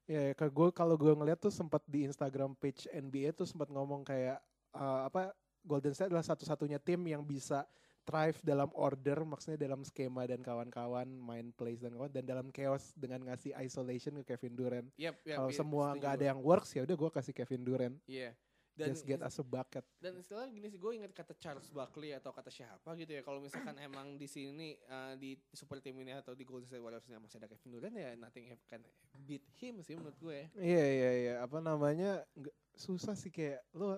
[0.05, 4.05] Ya, ke gue kalau gue ngeliat tuh sempat di Instagram page NBA tuh sempat ngomong
[4.05, 4.37] kayak
[4.73, 7.65] eh, apa Golden State adalah satu-satunya tim yang bisa
[8.05, 12.93] thrive dalam order maksudnya dalam skema dan kawan-kawan main plays dan kawan dan dalam chaos
[12.95, 14.89] dengan ngasih isolation ke Kevin Durant.
[15.01, 17.97] Yep, yep, Kalau yep, semua nggak ada yang works ya udah gue kasih Kevin Durant.
[18.05, 18.37] Iya.
[18.75, 19.87] Dan Just get us a bucket.
[20.03, 23.39] dan istilah gini sih gue ingat kata Charles Barkley atau kata siapa gitu ya kalau
[23.39, 27.39] misalkan emang di sini eh, di super team ini atau di Golden State Warriors masih
[27.39, 28.83] ada Kevin Durant ya nothing have can
[29.31, 32.27] beat him sih menurut gue Iya iya iya apa namanya
[32.75, 33.95] susah sih kayak lo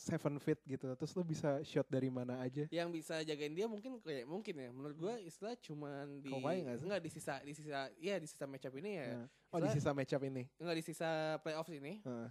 [0.00, 2.64] seven feet gitu terus lo bisa shot dari mana aja.
[2.72, 6.76] yang bisa jagain dia mungkin kayak mungkin ya menurut gue istilah cuman di Kawhi nggak
[6.80, 6.86] sih?
[6.88, 9.92] nggak di sisa di sisa ya di sisa matchup ini ya Nah, Oh di sisa
[9.92, 10.48] matchup ini.
[10.56, 11.10] nggak di sisa
[11.44, 12.28] playoffs ini Heeh.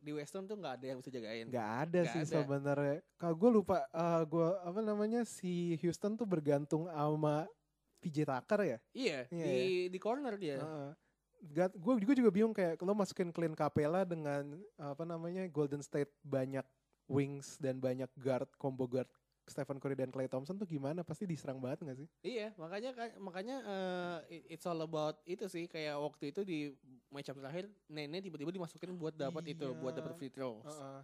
[0.00, 2.96] di Western tuh nggak ada yang bisa jagain Nggak ada Nggak sih sebenarnya.
[3.20, 7.44] Kalau gue lupa, eh gue apa namanya si Houston tuh bergantung sama
[8.00, 8.78] PJ Tucker ya.
[8.96, 9.60] iya Iya, di
[9.92, 10.56] di corner dia
[11.40, 16.64] gue gue juga bingung kayak lo masukin Clint Capella dengan apa namanya Golden State banyak
[17.10, 19.10] wings dan banyak guard combo guard
[19.42, 21.02] Stephen Curry dan Klay Thompson tuh gimana?
[21.02, 22.06] Pasti diserang banget gak sih?
[22.22, 23.56] Iya, makanya ka- makanya
[24.28, 26.58] it- it's all about itu sih kayak waktu itu di
[27.10, 30.18] matchup terakhir Nene tiba-tiba dimasukin buat dapat itu, buat dapat Iya.
[30.20, 30.62] free throw.
[30.62, 31.00] Heeh.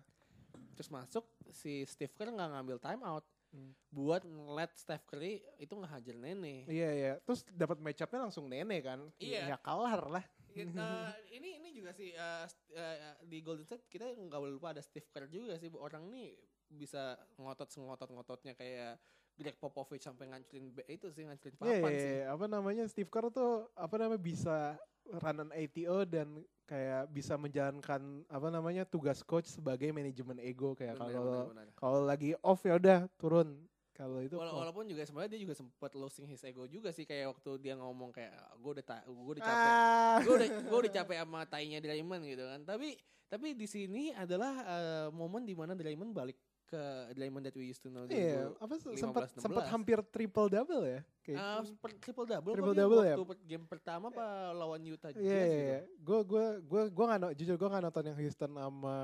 [0.72, 3.72] Terus masuk si Steve Kerr nggak ngambil time out Hmm.
[3.88, 6.66] buat ngeliat Steph Curry itu ngehajar Nene.
[6.66, 7.12] Iya iya.
[7.22, 9.00] Terus dapat match up-nya langsung Nene kan?
[9.16, 9.48] Iya.
[9.48, 10.24] Ya kalah lah.
[10.66, 12.16] Eh, ini ini juga sih
[12.48, 16.08] st- eh, di Golden State kita nggak boleh lupa ada Steve Kerr juga sih orang
[16.08, 16.32] ini
[16.66, 18.96] bisa ngotot sengotot ngototnya kayak
[19.36, 22.12] Greg Popovich sampai ngancurin itu sih ngancurin Iya, papan iya, sih.
[22.16, 22.24] iya.
[22.32, 28.26] apa namanya Steve Kerr tuh apa namanya bisa run an ATO dan kayak bisa menjalankan
[28.26, 31.46] apa namanya tugas coach sebagai manajemen ego kayak kalau
[31.78, 33.54] kalau lagi off ya udah turun.
[33.96, 37.32] Kalau itu Wala- walaupun juga sebenarnya dia juga sempat losing his ego juga sih kayak
[37.32, 40.16] waktu dia ngomong kayak gue udah gue udah capek Ah.
[40.20, 42.92] gue udah gue udah capek sama tainya Draymond gitu kan tapi
[43.26, 46.82] tapi di sini adalah eh, momen di mana Draymond balik ke
[47.12, 48.52] Draymond that we used to know Iya, dulu.
[48.58, 49.38] apa 15, sempat 16.
[49.40, 51.00] sempat hampir triple double ya?
[51.22, 53.14] Kayak Ah, per- triple double Triple double ya?
[53.14, 55.62] waktu per- game pertama apa lawan Utah Jazz Iya, iya, gitu.
[55.64, 55.80] iya.
[55.96, 58.96] Gue gue gue gue nggak jujur gue nggak nonton yang Houston sama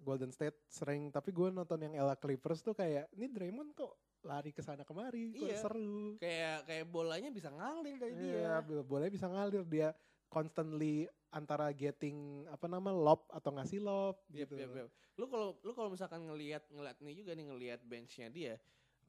[0.00, 3.92] Golden State sering, tapi gue nonton yang LA Clippers tuh kayak ini Draymond kok
[4.22, 5.58] lari ke sana kemari, kok Iya.
[5.58, 6.16] seru.
[6.16, 8.82] Kayak kayak bolanya bisa ngalir dari Iya, dia.
[8.82, 9.96] boleh bisa ngalir dia
[10.26, 12.16] constantly antara getting
[12.46, 14.54] apa nama lob atau ngasih lob Yep, gitu.
[14.56, 14.88] yep, yep.
[15.14, 18.54] Lu kalau lu kalau misalkan ngelihat ngeliat nih juga nih ngelihat benchnya dia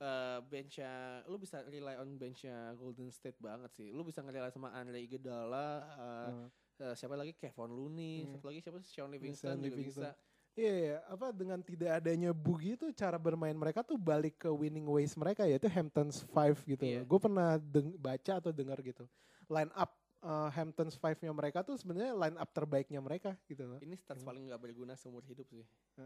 [0.02, 0.92] eh benchnya
[1.26, 3.94] lu bisa rely on benchnya Golden State banget sih.
[3.94, 6.48] Lu bisa ngerely sama Andre Iguodala, eh, Nah,
[6.82, 8.34] eh, siapa lagi Kevon Looney, Hmm.
[8.34, 10.02] satu lagi siapa Sean Livingston Sean juga Livingston.
[10.02, 10.10] bisa.
[10.52, 14.84] Iya, iya, apa dengan tidak adanya Boogie itu cara bermain mereka tuh balik ke winning
[14.84, 16.84] ways mereka yaitu Hamptons Five gitu.
[16.84, 17.02] Iya.
[17.02, 19.08] Gue pernah deng- baca atau dengar gitu.
[19.48, 23.80] Line up uh, Hamptons Five-nya mereka tuh sebenarnya line up terbaiknya mereka gitu loh.
[23.80, 24.28] Ini stats Hmm.
[24.28, 25.64] paling gak berguna seumur hidup sih.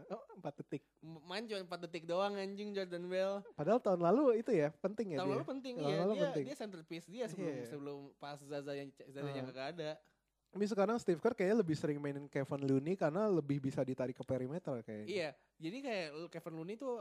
[0.08, 0.86] Oh, 4 detik.
[1.02, 3.42] Main cuma 4 detik doang anjing Jordan Bell.
[3.52, 5.34] Padahal tahun lalu itu ya penting ya Tahun dia.
[5.34, 5.98] lalu penting Tahun ya.
[6.00, 6.44] lalu Dia, penting.
[6.44, 7.66] dia centerpiece dia sebelum Iya.
[7.66, 9.52] sebelum pas Zaza yang Zaza yang Ah.
[9.52, 9.90] gak ada.
[10.48, 14.24] Tapi sekarang Steve Kerr kayaknya lebih sering mainin Kevin Looney karena lebih bisa ditarik ke
[14.24, 15.06] perimeter kayaknya.
[15.06, 15.28] Iya,
[15.58, 16.96] jadi kayak Kevin Looney tuh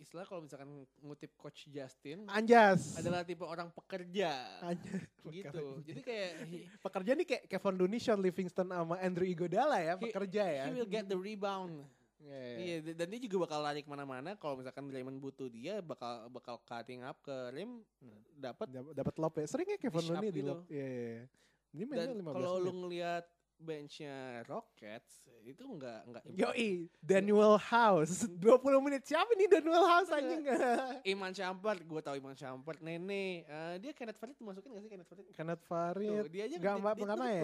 [0.00, 2.96] istilah kalau misalkan ngutip coach Justin Anjas.
[2.96, 4.32] adalah tipe orang pekerja
[4.64, 5.04] Anjas.
[5.28, 5.84] gitu.
[5.84, 10.08] Jadi kayak he, Pekerja nih kayak Kevin Looney, Sean Livingston sama Andrew Iguodala ya, He-
[10.08, 10.64] pekerja ya.
[10.66, 11.84] he will get the rebound.
[12.16, 12.56] Iya, iya.
[12.56, 14.36] Iya, d- dan dia juga bakal lari ke mana-mana.
[14.36, 18.20] Kalau misalkan Draymond butuh dia, bakal bakal cutting up ke rim, Hmm.
[18.34, 18.68] dapat.
[18.68, 19.44] Dap- dapat lob ya.
[19.44, 20.48] Seringnya Kevin Looney di gitu.
[20.48, 20.60] lob.
[20.64, 21.24] Iya, iya, iya.
[21.70, 23.24] Ini mainnya Dan 15 kalau lu ngelihat
[23.56, 28.24] benchnya Rockets itu nggak nggak Yoi, Daniel House.
[28.40, 28.40] 20
[28.80, 29.04] menit.
[29.04, 30.48] Siapa nih Daniel House anjing?
[31.12, 35.08] Iman Shumpert, gue tahu Iman Shumpert, Nene, Eh, dia Kenneth Farid dimasukin gak sih Kenneth
[35.08, 35.24] Farid?
[35.30, 36.24] Kenneth Tuh, Farid.
[36.30, 37.40] dia aja Gak, dia- nggak main,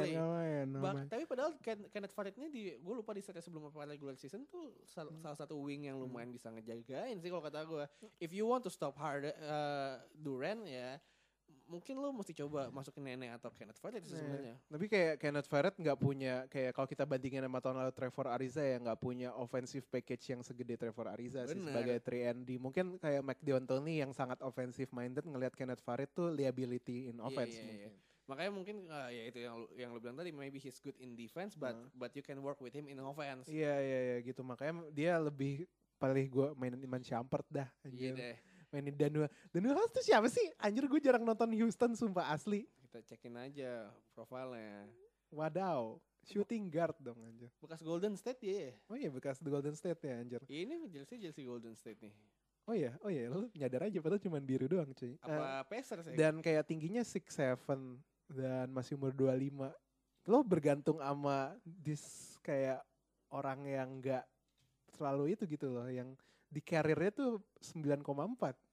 [0.67, 1.07] nggak main.
[1.07, 4.45] tapi padahal Ken- Kenneth Farid ini di gue lupa di set sebelum apa regular season
[4.47, 5.21] tuh sal- Hmm.
[5.21, 7.85] salah satu wing yang lumayan bisa ngejagain sih kalau kata gue.
[8.19, 10.97] If you want to stop hard uh, Duran ya
[11.67, 14.55] mungkin lo mesti coba masukin Nene atau Kenneth Farid sih Nah, sebenarnya.
[14.67, 18.63] Tapi kayak Kenneth Farid nggak punya kayak kalau kita bandingin sama tahun lalu Trevor Ariza
[18.63, 21.71] ya nggak punya offensive package yang segede Trevor Ariza sih Bener.
[21.71, 22.51] sebagai 3 and D.
[22.57, 27.25] Mungkin kayak Mike D'Antoni yang sangat offensive minded ngelihat Kenneth Farid tuh liability in Iya,
[27.25, 27.91] offense iya, mungkin.
[27.93, 28.05] iya.
[28.27, 31.15] Makanya mungkin uh, ya itu yang lu, yang lu bilang tadi maybe he's good in
[31.15, 31.87] defense but Hmm.
[31.95, 33.47] but you can work with him in offense.
[33.47, 38.15] Iya iya iya gitu makanya dia lebih paling gue mainin Iman Shumpert dah Iya anjir.
[38.15, 38.37] deh.
[38.69, 42.99] Mainin Daniel Daniel House tuh siapa sih anjir gue jarang nonton Houston sumpah asli Kita
[43.05, 44.87] cekin aja profilnya.
[45.29, 48.75] wadaw shooting guard dong anjir Bekas Golden State ya?
[48.87, 52.15] oh iya bekas The Golden State ya anjir Ini jersey jersey Golden State nih.
[52.65, 56.07] oh iya oh iya lu nyadar aja padahal cuma biru doang cuy Eh, Apa Pacers
[56.09, 56.15] ya?
[56.17, 59.71] dan kayak tingginya 6'7 dan masih umur 25
[60.27, 62.03] lo bergantung sama dis
[62.41, 62.83] kayak
[63.31, 64.27] orang yang enggak
[64.91, 68.03] terlalu itu gitu loh yang di karirnya tuh 9,4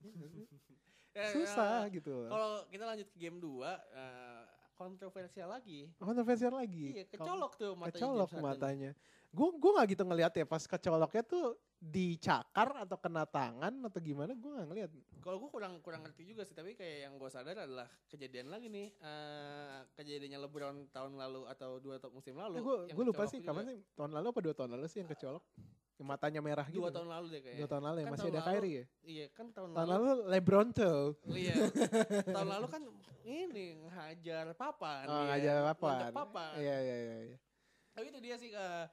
[1.13, 2.25] Ya, susah ya, gitu.
[2.25, 4.43] Kalau kita lanjut ke game 2, eh,
[4.73, 5.93] kontroversial lagi.
[6.01, 6.87] Kontroversial lagi.
[6.97, 8.91] Iya, kecolok tuh matanya kecolok James matanya.
[9.29, 14.33] Gue gue nggak gitu ngeliat ya pas kecoloknya tuh dicakar atau kena tangan atau gimana
[14.33, 14.89] gue nggak ngeliat.
[15.21, 18.73] Kalau gue kurang kurang ngerti juga sih, tapi kayak yang gue sadar adalah kejadian lagi
[18.73, 22.57] nih, eh kejadiannya LeBron tahun lalu atau dua tahun musim lalu.
[22.57, 25.09] gue yang gue lupa sih kapan sih tahun lalu apa dua tahun lalu sih yang
[25.13, 25.45] kecolok.
[26.03, 26.83] Yang matanya merah gitu.
[26.83, 27.59] Dua tahun lalu deh kayaknya.
[27.63, 28.85] Dua tahun lalu ya Kan masih ada Kyrie ya.
[29.07, 30.03] Iya kan tahun, Tahun lalu.
[30.03, 31.01] lalu LeBron tuh.
[31.15, 31.55] Oh, iya.
[32.35, 32.81] tahun lalu kan
[33.23, 35.03] ini ngajar papan.
[35.07, 36.11] Oh, ngajar Loncat papan.
[36.11, 36.51] papan.
[36.59, 37.17] Iya iya iya.
[37.31, 37.37] iya.
[37.95, 38.83] Tapi itu dia sih eh,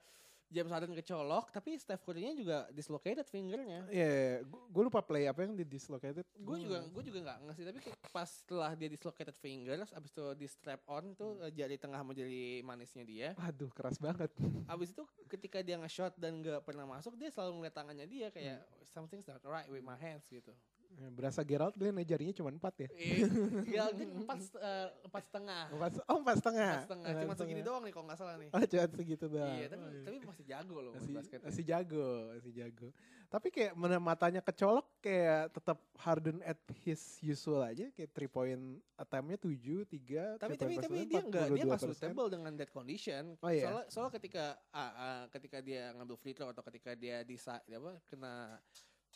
[0.51, 3.87] James Harden kecolok, tapi Steph Curry-nya juga dislocated fingernya.
[3.87, 6.27] Iya, gue lupa play apa yang di dislocated.
[6.35, 7.79] Gue juga gue juga nggak ngerti tapi
[8.11, 11.47] pas setelah dia dislocated fingers, abis itu di strap on tuh Hmm.
[11.47, 13.31] eh, jari tengah sama jari manisnya dia.
[13.39, 14.27] Aduh keras banget.
[14.67, 18.59] Abis itu ketika dia nge-shot dan nggak pernah masuk, dia selalu ngeliat tangannya dia kayak
[18.59, 18.83] Hmm.
[18.91, 20.51] something's not right with my hands gitu.
[20.99, 22.89] Ya, Berasa Gerald Glenn ya jarinya cuma empat ya.
[22.93, 23.25] Eh,
[23.69, 25.63] ya mungkin empat eh, empat setengah.
[25.73, 26.71] Empat, oh empat setengah.
[26.71, 27.09] Empat setengah.
[27.23, 28.49] Cuma segini doang nih kalau nggak salah nih.
[28.51, 29.55] Oh cuma segitu doang.
[29.55, 30.05] Iya, tapi Oh, iya.
[30.05, 31.39] tapi masih jago loh masih, basket.
[31.41, 32.87] masih jago, masih jago.
[33.31, 38.83] Tapi kayak mana matanya kecolok kayak tetap Harden at his usual aja kayak three point
[38.99, 43.39] attempt-nya 7, 3, tapi tapi tapi dia nggak dia nggak suitable dengan that condition.
[43.39, 43.65] Oh, iya?
[43.71, 47.91] Soalnya soalnya ketika ah, ah, ketika dia ngambil free throw atau ketika dia di apa
[48.05, 48.59] kena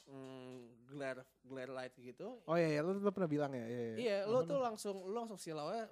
[0.06, 2.42] mm, glare glare light gitu.
[2.46, 3.66] Oh iya, iya lu, lu pernah bilang ya.
[3.66, 3.96] Iya, iya.
[3.96, 5.86] Iya, lo Apa tuh langsung lo langsung silaunya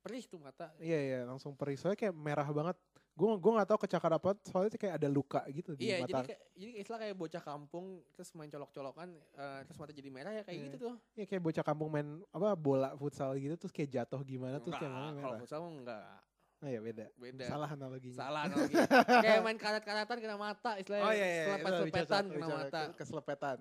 [0.00, 0.70] perih tuh mata.
[0.78, 2.76] Iya iya langsung perih soalnya kayak merah banget.
[3.16, 6.28] Gue gue nggak tahu kecakar apa soalnya kayak ada luka gitu di Iya, jadi mata.
[6.28, 10.42] kayak jadi istilah kayak bocah kampung terus main colok-colokan eh, terus mata jadi merah ya
[10.44, 10.66] kayak Iya.
[10.68, 10.94] gitu tuh.
[11.16, 14.92] Iya kayak bocah kampung main apa bola futsal gitu terus kayak jatuh gimana terus kayak
[14.92, 15.40] mana kalau merah.
[15.40, 16.20] futsal enggak.
[16.66, 17.06] Oh iya beda.
[17.14, 17.46] Beda.
[17.46, 18.18] Salah analoginya.
[18.18, 18.74] Salah analogi.
[19.22, 21.06] kayak main karat-karatan kena mata istilahnya.
[21.06, 21.44] Oh iya iya.
[21.46, 22.80] Selepet-selepetan kena mata.
[22.98, 23.56] Keselepetan.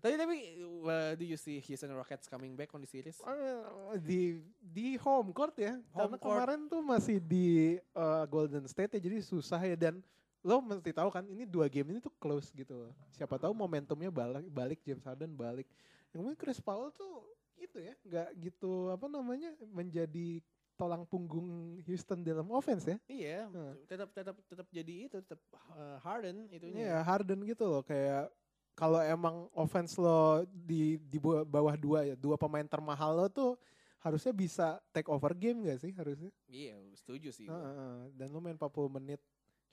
[0.00, 3.20] Tapi tapi uh, do you see Houston Rockets coming back on the series?
[3.20, 5.76] Oh, di di home court ya.
[5.92, 6.32] Home Karena court.
[6.32, 10.00] kemarin tuh masih di uh, Golden State ya jadi susah ya dan
[10.40, 12.92] lo mesti tahu kan ini dua game ini tuh close gitu loh.
[13.12, 15.68] Siapa tahu momentumnya balik balik James Harden balik.
[16.16, 17.20] Yang mungkin Chris Paul tuh
[17.60, 20.40] gitu ya, nggak gitu apa namanya menjadi
[20.76, 22.98] tolang punggung Houston dalam offense ya.
[23.08, 23.74] Iya, Hmm.
[23.88, 25.40] tetap tetap tetap jadi itu tetap
[25.72, 26.92] uh, Harden itunya.
[26.92, 28.28] Iya, Harden gitu loh kayak
[28.76, 33.56] kalau emang offense lo di di bawah dua ya, dua pemain termahal lo tuh
[34.04, 36.30] harusnya bisa take over game gak sih harusnya?
[36.46, 37.48] Iya, setuju sih.
[37.48, 38.00] Heeh, heeh.
[38.14, 39.18] dan lo main 40 menit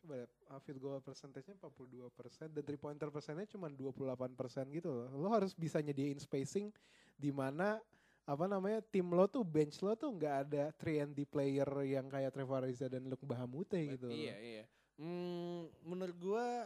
[0.03, 5.07] coba lihat uh, field goal percentage-nya 42% dan three pointer persennya cuma 28% gitu loh.
[5.15, 6.71] Lo harus bisa nyediain spacing
[7.15, 7.79] di mana
[8.23, 12.07] apa namanya tim lo tuh bench lo tuh nggak ada 3 and D player yang
[12.07, 14.07] kayak Trevor Ariza dan Luke Bahamute gitu.
[14.07, 14.63] Iya, iya.
[14.95, 16.63] Hmm, menurut gua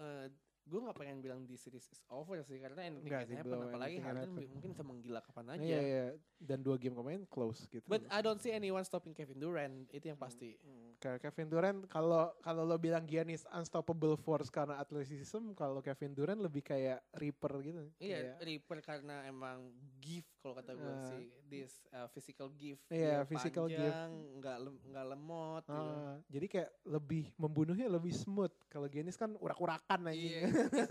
[0.00, 0.26] uh,
[0.64, 3.58] gue nggak pengen bilang di series is over sih karena anything Enggak can sih, happen
[3.62, 5.60] apalagi Harden mungkin bisa menggila kapan aja.
[5.62, 6.04] Iya, iya.
[6.34, 7.84] Dan dua game kemarin close gitu.
[7.84, 10.56] But I don't see anyone stopping Kevin Durant itu yang pasti.
[10.58, 16.12] Hmm, Kayak Kevin Durant kalau kalau lo bilang Giannis unstoppable force karena athleticism, kalau Kevin
[16.12, 17.84] Durant lebih kayak Reaper gitu.
[17.98, 21.04] Iya, Kayak- Reaper karena emang gift kalau kata gue Ah.
[21.06, 22.80] sih, this uh, physical gift.
[22.88, 23.84] Iya, physical gift.
[23.84, 24.10] panjang,
[24.40, 25.62] nggak lem, nggak lemot.
[25.62, 25.76] gitu.
[25.76, 28.52] Ah, jadi kayak lebih membunuhnya lebih smooth.
[28.74, 30.18] Kalau Giannis kan urak-urakan aja.
[30.18, 30.50] Iya,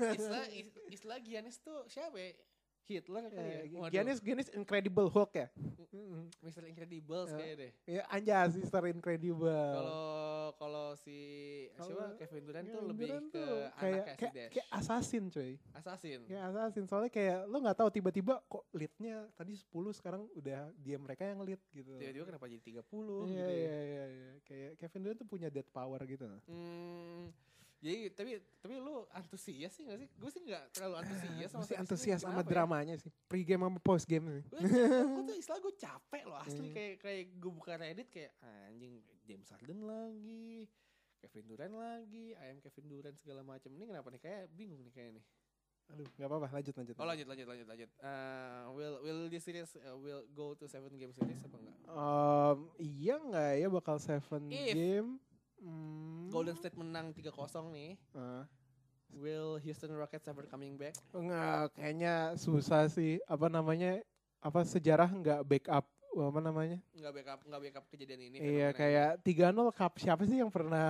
[0.09, 2.15] istilah is- istilah Giannis tuh siapa?
[2.15, 2.31] ya?
[2.83, 3.61] Hitler kali ya?
[3.73, 5.47] Waduh, Giannis Giannis Incredible Hulk ya.
[5.55, 6.27] Mm-mm.
[6.39, 6.63] Mr.
[6.65, 7.35] Incredibles Ya.
[7.37, 7.71] kayaknya deh.
[7.85, 9.47] Ya anjas Mister Incredible.
[9.71, 10.03] Kalau
[10.53, 11.15] kalau si
[11.71, 14.51] siapa Kalau Kevin Durant tuh lebih Durant ke tuh kayak si kayak, Dash.
[14.51, 15.51] kayak assassin coy.
[15.71, 16.19] Assassin.
[16.27, 19.63] Kayak assassin soalnya kayak lo nggak tahu tiba-tiba kok leadnya tadi 10
[19.93, 21.95] sekarang udah dia mereka yang lead gitu.
[21.95, 23.47] Tiba-tiba kenapa jadi 30 Iya gitu ya.
[23.47, 24.31] iya iya iya.
[24.43, 26.27] Kayak Kevin Durant tuh punya dead power gitu.
[26.51, 27.31] Hmm,
[27.83, 30.07] jadi tapi tapi lu antusias sih gak sih?
[30.09, 31.81] Gue sih gak terlalu antusias sama series ini.
[31.83, 32.47] antusias sama ya?
[32.47, 33.11] dramanya sih.
[33.25, 34.43] Pre-game sama post-game sih.
[34.47, 36.71] gue tuh istilah gue capek loh asli Hmm.
[36.71, 40.71] kayak kayak gue buka Reddit kayak anjing James Harden lagi
[41.17, 44.91] Kevin Durant lagi I am Kevin Durant segala macam ini kenapa nih kayak bingung nih
[44.91, 45.25] kayak nih
[45.85, 46.95] Aduh, nggak apa-apa, lanjut lanjut.
[46.95, 50.95] oh lanjut lanjut lanjut lanjut uh, will will this series uh, will go to seven
[50.95, 55.19] game series apa enggak Um, iya nggak ya bakal seven If game?
[55.63, 56.27] Hmm.
[56.27, 57.31] Golden State menang 3-0
[57.71, 58.43] nih Ah.
[59.13, 63.21] will Houston Rockets ever coming back Nggak, kayaknya susah sih.
[63.23, 64.01] Apa namanya?
[64.39, 66.77] Apa sejarah nggak backup apa namanya?
[66.93, 70.85] nggak backup nggak backup kejadian ini Iya kayak 3-0 cup siapa sih yang pernah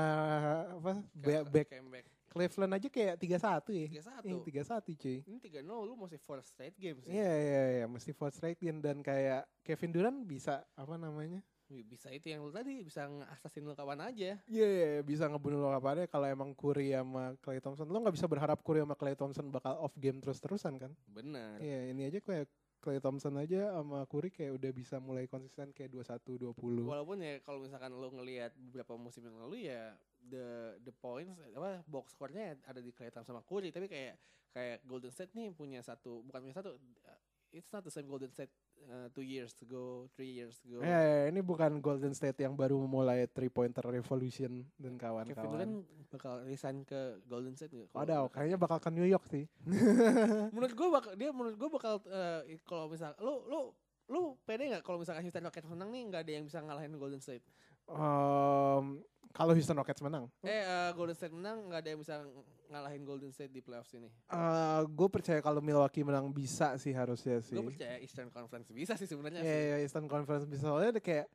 [0.73, 3.87] apa back comeback Cleveland aja kayak 3-1 ya.
[4.01, 5.17] 3-1 Yang 3-1 cuy.
[5.21, 8.99] ini 3-0 lu masih four straight games Iya iya iya mesti fourth straight game dan
[8.99, 11.39] kayak Kevin Durant bisa apa namanya?
[11.81, 15.57] Bisa itu yang lu tadi bisa nge-assassin lu kawan aja Iya iya iya, bisa ngebunuh
[15.57, 17.89] lo apa aja kalau emang Curry sama Clay Thompson.
[17.89, 20.91] Lo nggak bisa berharap Curry sama Clay Thompson bakal off game terus-terusan kan?
[21.09, 22.45] bener Iya ini aja kayak
[22.83, 26.83] Clay Thompson aja sama Curry kayak udah bisa mulai konsisten kayak 21 20.
[26.83, 31.83] Walaupun ya kalau misalkan lo ngelihat beberapa musim yang lalu ya the the points apa
[31.87, 34.19] box score-nya ada di Clay Thompson sama Curry tapi kayak
[34.51, 36.75] kayak Golden State nih punya satu bukan punya satu
[37.55, 38.51] it's not the same Golden State
[38.89, 40.83] uh, two years ago, three years ago.
[40.83, 45.69] Eh, ini bukan Golden State yang baru memulai three pointer revolution dan Kevin Durant kawan-kawan.
[46.13, 47.89] bakal resign ke Golden State nggak?
[47.95, 49.45] Waduh, kayaknya bakal ke New York sih.
[50.55, 53.59] menurut gue bakal dia menurut gue bakal eh, kalau misal lu lu
[54.11, 57.23] lu pede nggak kalau misalkan Houston Rockets menang nih nggak ada yang bisa ngalahin Golden
[57.23, 57.47] State
[57.91, 59.03] Em,
[59.33, 62.15] kalau Houston Rockets menang, eh eh, Golden State menang nggak ada yang bisa
[62.69, 64.09] ngalahin Golden State di playoffs ini
[64.87, 67.53] gue percaya kalau Milwaukee menang bisa sih harusnya sih.
[67.53, 69.65] gue percaya Eastern Conference bisa sih sebenarnya Iya, sih.
[69.67, 71.27] iya, Eastern Conference bisa soalnya udah kayak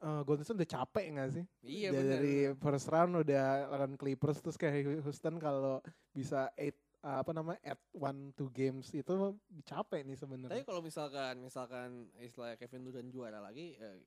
[0.00, 1.44] eh, Golden State udah capek gak sih?
[1.60, 5.80] iya benar dari first round udah lawan Clippers terus kayak Houston kalau
[6.12, 9.14] bisa eight uh, apa namanya at one two games itu
[9.62, 10.62] capek nih tapi sebenarnya.
[10.62, 13.98] kalau misalkan misalkan istilah Kevin Durant juara lagi eh,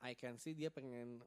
[0.00, 1.18] I- can see dia pengen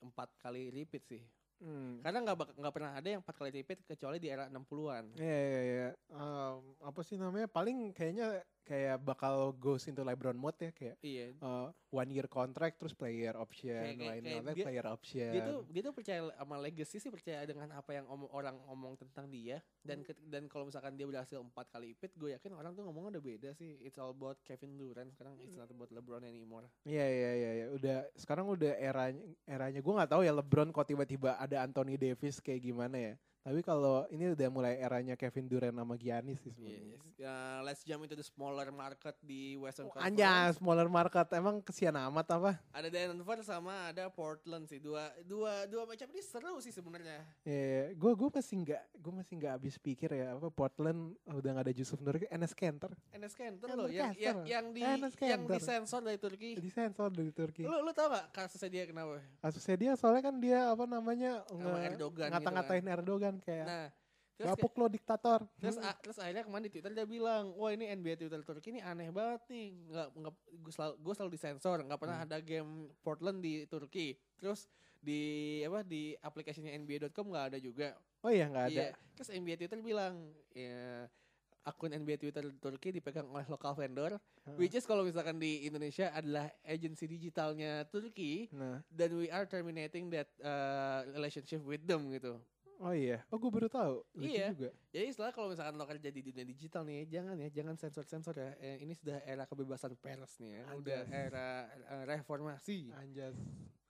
[0.00, 1.22] empat kali repeat sih
[1.62, 2.02] Hmm.
[2.02, 5.60] karena nggak nggak pernah ada yang empat kali repeat kecuali di era 60-an Iya iya
[5.62, 5.88] iya.
[6.10, 7.46] Em, apa sih namanya?
[7.46, 12.78] Paling kayaknya kayak bakal goes into LeBron mode ya kayak iya uh, one year contract
[12.78, 15.30] terus player option, Kayak- kayak- lain kayak lain dia- player option.
[15.30, 18.94] dia tuh dia tuh percaya sama legacy sih percaya dengan apa yang omong, orang omong
[18.96, 22.72] tentang dia dan ke- dan kalau misalkan dia berhasil empat kali ipit gue yakin orang
[22.72, 26.22] tuh ngomongnya udah beda sih it's all about Kevin Durant sekarang it's not about LeBron
[26.22, 27.66] anymore Iya iya iya iya.
[27.68, 32.38] udah sekarang udah eranya eranya gue nggak tahu ya LeBron kok tiba-tiba ada Anthony Davis
[32.38, 33.14] kayak gimana ya.
[33.42, 36.94] Tapi kalau ini udah mulai eranya Kevin Durant sama Giannis sih sebenarnya.
[36.94, 37.10] yes.
[37.20, 40.10] Uh, let's jump into the smaller market di Western Oh, Conference.
[40.12, 41.26] Anjas, smaller market.
[41.32, 42.50] Emang kesian amat apa?
[42.70, 44.78] ada Denver sama ada Portland sih.
[44.78, 47.22] Dua dua dua macam ini seru sih sebenarnya.
[47.40, 51.66] Ya, gue gue masih nggak gue masih nggak habis pikir ya apa Portland udah nggak
[51.66, 52.90] ada Yusuf Nurki, Enes Kanter.
[53.10, 56.54] Enes Kanter loh yang, yang yang di Enes yang disensor dari Turki.
[56.54, 57.62] Di sensor dari Turki.
[57.62, 59.18] lu lu tau gak kasusnya dia kenapa?
[59.38, 63.86] Kasusnya dia soalnya kan dia apa namanya nge- Erdogan gitu ngata-ngatain Erdogan kayak nah
[64.32, 65.40] terus gapuk lo diktator.
[65.56, 65.86] Terus Hmm.
[65.86, 69.08] a- terus akhirnya kemarin di Twitter dia bilang, wah ini NBA Twitter Turki ini aneh
[69.08, 72.26] banget nih, nggak nggak gue selalu gue selalu disensor, nggak pernah Hmm.
[72.26, 74.12] ada game Portland di Turki.
[74.34, 74.66] Terus
[74.98, 75.20] di
[75.62, 77.94] apa di aplikasinya NBA.com nggak ada juga.
[78.20, 78.82] oh iya nggak ada.
[78.88, 78.94] Iya.
[79.12, 80.14] Terus NBA Twitter bilang,
[80.50, 81.06] ya
[81.62, 84.56] akun NBA Twitter Turki dipegang oleh lokal vendor, Heeh.
[84.56, 90.06] which is kalau misalkan di Indonesia adalah agensi digitalnya Turki, Nah, dan we are terminating
[90.08, 92.38] that uh, relationship with them gitu.
[92.82, 93.22] Oh iya.
[93.30, 94.02] Oh gue baru tahu.
[94.12, 94.50] Lucu Iya.
[94.50, 94.70] juga.
[94.90, 98.50] Jadi setelah kalau misalkan lo kerja di dunia digital nih, jangan ya, jangan sensor-sensor ya.
[98.58, 100.64] Eh, ini sudah era kebebasan pers nih ya.
[100.74, 101.14] Udah Anjas.
[101.14, 102.90] era eh, reformasi.
[102.92, 103.38] Anjas.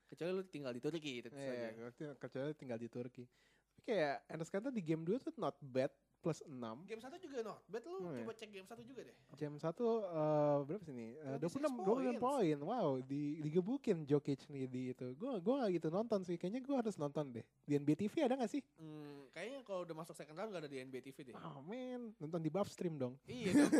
[0.06, 1.72] Kecuali lu tinggal di Turki tentu Iya,
[2.20, 3.24] kecuali tinggal di Turki.
[3.72, 5.88] Tapi kayak Enes Kanter di game 2 tuh not bad
[6.22, 6.54] plus 6.
[6.86, 8.22] Game satu juga not bad lu Oh, iya.
[8.22, 9.16] coba cek game satu juga deh.
[9.34, 11.10] Jam 1 eh, berapa sih nih?
[11.18, 12.22] Eh, 26 26 26 points.
[12.22, 12.58] poin.
[12.62, 15.06] Wow, di digebukin Jokic nih di itu.
[15.18, 16.38] Gua gua gak gitu nonton sih.
[16.38, 17.44] Kayaknya gua harus nonton deh.
[17.66, 18.62] Di NBA TV ada gak sih?
[18.78, 21.34] Hmm, kayaknya kalau udah masuk second round gak ada di NBA TV deh.
[21.34, 23.18] Oh man, nonton di Buff Stream dong.
[23.26, 23.70] iya dong.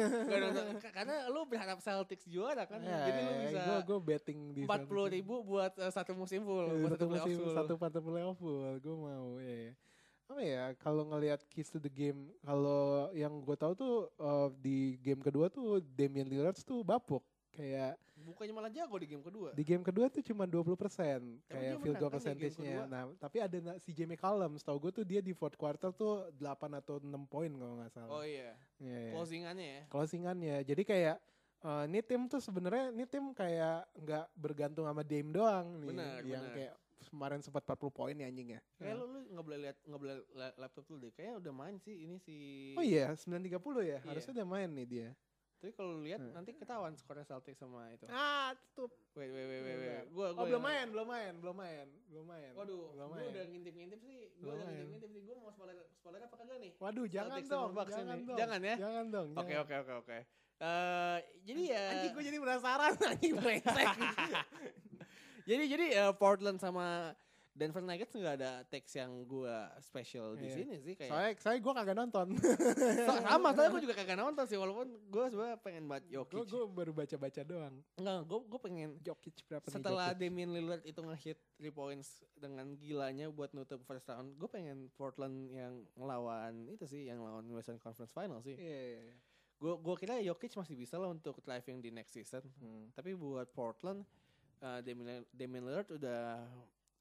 [0.51, 0.65] Nonton.
[0.91, 2.83] Karena lu berharap Celtics juara kan.
[2.83, 6.67] Jadi lu bisa gue gue betting di empat puluh ribu buat eh, satu musim full.
[6.67, 7.55] Iya, buat satu playoff musim full.
[7.55, 9.75] satu satu playoff full gue mau ya ya.
[10.33, 14.79] Apa ya kalau ngelihat keys to the game kalau yang gue tahu tuh eh, di
[15.05, 17.21] game kedua tuh Damian Lillard tuh bapuk
[17.53, 19.51] kayak Bukannya malah jago di game kedua.
[19.51, 22.77] di game kedua tuh cuma 20% dia kayak field menang kan goal percentage-nya.
[22.87, 26.79] Nah, tapi ada si Jamie Cullum, setahu gue tuh dia di fourth quarter tuh 8
[26.79, 28.15] atau 6 poin kalau nggak salah.
[28.15, 28.55] Oh iya.
[28.79, 29.13] Iya, iya.
[29.13, 29.83] Closingannya ya.
[29.91, 30.57] Closingannya.
[30.63, 31.17] Jadi kayak
[31.67, 35.91] eh, ini tim tuh sebenarnya ini tim kayak nggak bergantung sama Dame doang nih.
[35.91, 36.55] Benar, yang benar.
[36.55, 36.75] kayak
[37.05, 38.61] kemarin sempat 40 poin ya anjing ya.
[38.77, 41.11] Kayak lu lu nggak boleh lihat nggak boleh la- laptop lu deh.
[41.11, 42.37] Kayaknya udah main sih ini si.
[42.75, 43.49] Oh iya, 930
[43.81, 43.97] ya.
[43.97, 43.99] Iya.
[44.05, 45.11] Harusnya udah main nih dia.
[45.57, 46.35] Tapi kalau lu lihat Hmm.
[46.35, 48.03] nanti ketahuan skornya Celtics sama itu.
[48.09, 48.91] Ah, tutup.
[49.15, 49.77] Wait wait wait wait.
[49.77, 50.05] Wait.
[50.11, 52.51] Gua gua Oh, belum main, belum main, belum main, belum main.
[52.53, 53.31] Waduh, belum gua main.
[53.31, 54.21] udah ngintip-ngintip sih.
[54.37, 55.23] Gua udah ngintip-ngintip nih.
[55.23, 56.73] Gua mau spoiler spoiler apa kagak nih?
[56.77, 58.27] Waduh, jangan dong, jangan ini.
[58.27, 58.39] dong.
[58.43, 58.77] Jangan ya?
[58.77, 59.29] Jangan dong.
[59.39, 60.19] Oke oke oke oke.
[60.59, 61.85] Eh jadi ya.
[61.93, 63.87] Anjing gue jadi penasaran anjing brengsek.
[65.45, 67.13] jadi jadi eh, Portland sama
[67.53, 70.57] Denver Nuggets nggak ada teks yang gua special di Iya.
[70.57, 71.13] sini sih kayak.
[71.13, 72.27] Soalnya saya gue kagak nonton.
[72.33, 76.49] So- sama, soalnya gue juga kagak nonton sih walaupun gue sebenarnya pengen gue Jokic.
[76.49, 77.77] gue baru baca-baca doang.
[77.95, 80.21] Enggak, gue gue pengen Jokic berapa nih setelah Jokic?
[80.25, 85.53] Damian Lillard itu nge-hit 3 points dengan gilanya buat nutup first round, gue pengen Portland
[85.53, 88.57] yang ngelawan itu sih, yang lawan Western Conference Final sih.
[88.57, 89.17] Iya, iya, iya.
[89.61, 92.49] Gue gue kira Jokic masih bisa lah untuk thriving di next season.
[92.57, 92.89] Hmm.
[92.91, 94.09] Tapi buat Portland,
[94.63, 96.47] uh, Damian, Damian Lillard udah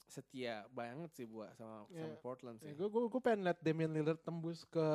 [0.03, 2.19] setia banget sih buat sama, sama Iya.
[2.19, 2.75] Portland sih.
[2.75, 4.87] gue gue gue pengen liat Damian Lillard tembus ke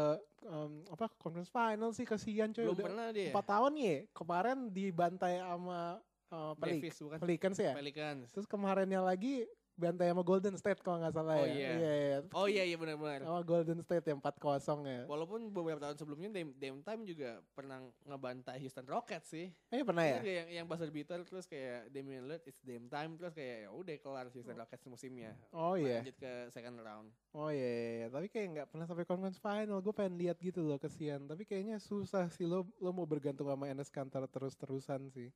[0.45, 3.33] em, apa conference final sih kasihan coy Belum udah pernah dia.
[3.33, 8.29] empat tahun ya kemarin dibantai sama uh, Pelik Davis bukan Pelicans ya Pelicans.
[8.29, 11.68] terus kemarinnya lagi bantai sama Golden State kalau nggak salah Oh, ya iya.
[11.77, 12.18] iya.
[12.33, 13.22] Oh iya iya benar-benar.
[13.22, 14.41] sama Golden State yang 4-0
[14.83, 19.53] ya Walaupun beberapa tahun sebelumnya Dame, Dame Time juga pernah ngebantai Houston Rockets sih.
[19.68, 23.31] eh pernah ya yang, yang buzzer beater terus kayak Damian Lillard it's Dame Time terus
[23.31, 25.37] kayak ya udah kelar Houston Rockets musimnya.
[25.53, 27.09] oh iya Lanjut ke second round.
[27.31, 28.07] Oh iya, iya, iya.
[28.09, 29.79] tapi kayak nggak pernah sampai conference final.
[29.79, 31.29] Gue pengen lihat gitu loh kesian.
[31.29, 35.29] Tapi kayaknya susah sih lo lo mau bergantung sama Enes Kanter terus-terusan sih.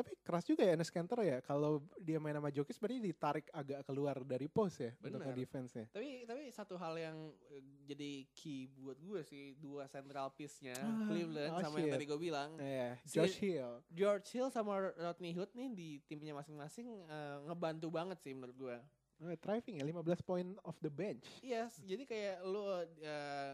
[0.00, 1.38] Tapi keras juga ya Enes Kanter ya.
[1.40, 5.36] Kalau dia main sama Jokic berarti ditarik agak keluar dari pos ya untuk Bener.
[5.36, 5.84] defense ya.
[5.92, 7.16] Tapi tapi satu hal yang
[7.48, 11.94] eh, jadi key buat gue sih dua central piece-nya Ah, Cleveland oh sama yang shit.
[11.94, 13.72] tadi gue bilang Iya, Si- Josh Hill.
[13.90, 18.78] George Hill sama Rodney Hood nih di timnya masing-masing eh, ngebantu banget sih menurut gue.
[19.20, 21.28] Oh, thriving ya 15 point off the bench.
[21.44, 22.80] Yes, jadi kayak lu, uh,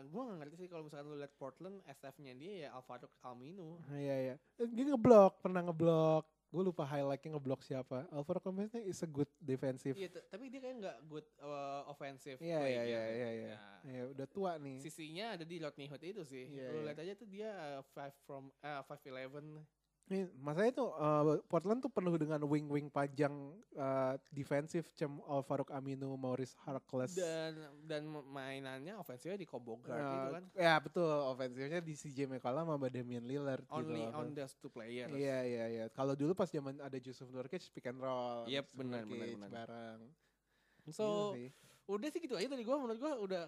[0.00, 3.82] gue gak ngerti sih kalau misalkan lu lihat Portland, SF-nya dia ya Alvaro Almino.
[3.82, 4.34] Ah, Iya iya.
[4.56, 6.22] Eh, Dia ngeblok, pernah ngeblok.
[6.46, 8.06] Gue lupa highlightnya ngeblok siapa.
[8.14, 9.98] Alvaro Gomez is a good defensive.
[9.98, 13.48] Iya, tapi dia kayak nggak good uh, offensive Iya iya iya iya iya.
[13.50, 14.78] Ya, Iya, udah tua nih.
[14.78, 16.46] Sisinya ada di Hood itu sih.
[16.46, 16.86] Iya, lu iya.
[16.90, 19.62] lihat aja tuh dia uh, five from uh, five eleven.
[20.06, 23.34] Nih, masalahnya tuh uh, Portland tuh penuh dengan wing-wing panjang
[23.74, 27.18] uh, defensif cem Alvaro Aminu, Maurice Harkless.
[27.18, 30.44] dan dan mainannya ofensifnya di combo guard Uh, gitu kan.
[30.54, 34.14] Ya betul, ofensifnya di CJ McCollum sama Damian Lillard Only gitu.
[34.14, 35.10] on those two players.
[35.10, 35.84] Iya iya iya.
[35.90, 38.46] Kalau dulu pas zaman ada Yusuf Nurkic pick and roll.
[38.46, 39.50] Yep, benar, benar, benar.
[39.50, 40.00] bareng.
[40.94, 41.50] So sih.
[41.86, 43.46] Udah sih gitu aja tadi gue menurut gue udah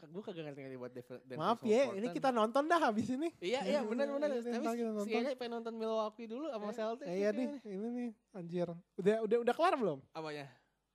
[0.00, 1.36] gue kagak ngerti-ngerti buat Denver.
[1.36, 3.28] Maaf ya, ini kita nonton dah habis ini.
[3.36, 4.28] Iya iya benar benar.
[4.32, 5.20] Iya, Tapi ntar kita si nonton.
[5.20, 7.08] Enya pengen nonton Milwaukee dulu sama Celtics.
[7.12, 8.68] Eh, iya nih, ini nih anjir.
[8.96, 9.98] Udah udah udah kelar belum?
[10.16, 10.48] Apanya?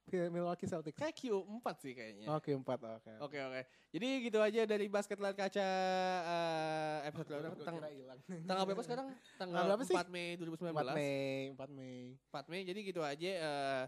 [0.10, 0.98] Milwaukee Celtics.
[0.98, 2.26] Kayak Q4 sih kayaknya.
[2.34, 2.80] Oke, empat.
[2.82, 3.12] Oke.
[3.22, 3.62] Oke oke.
[3.94, 5.68] Jadi gitu aja dari basket layar kaca
[6.26, 7.56] eh, episode berapa?
[7.62, 7.78] Tang
[8.50, 9.08] tanggal berapa sekarang?
[9.38, 9.96] Tanggal berapa sih?
[9.96, 10.74] 4 Mei 2019.
[10.74, 11.98] 4 Mei, 4 Mei.
[12.34, 12.62] 4 Mei.
[12.66, 13.84] Jadi gitu aja eh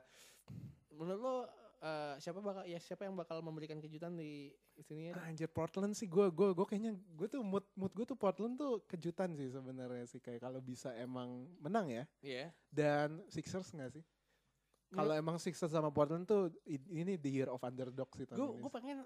[0.94, 1.36] menurut lo
[1.84, 5.20] eh, siapa bakal ya siapa yang bakal memberikan kejutan di sini ya?
[5.22, 8.88] Anjir Portland sih gue gue gue kayaknya gue tuh mood mood gue tuh Portland tuh
[8.88, 12.56] kejutan sih sebenarnya sih kayak kalau bisa emang menang ya Iya.
[12.72, 14.04] dan Sixers nggak sih
[14.90, 19.04] kalau emang Sixers sama Portland tuh ini the year of underdog sih gue gue pengen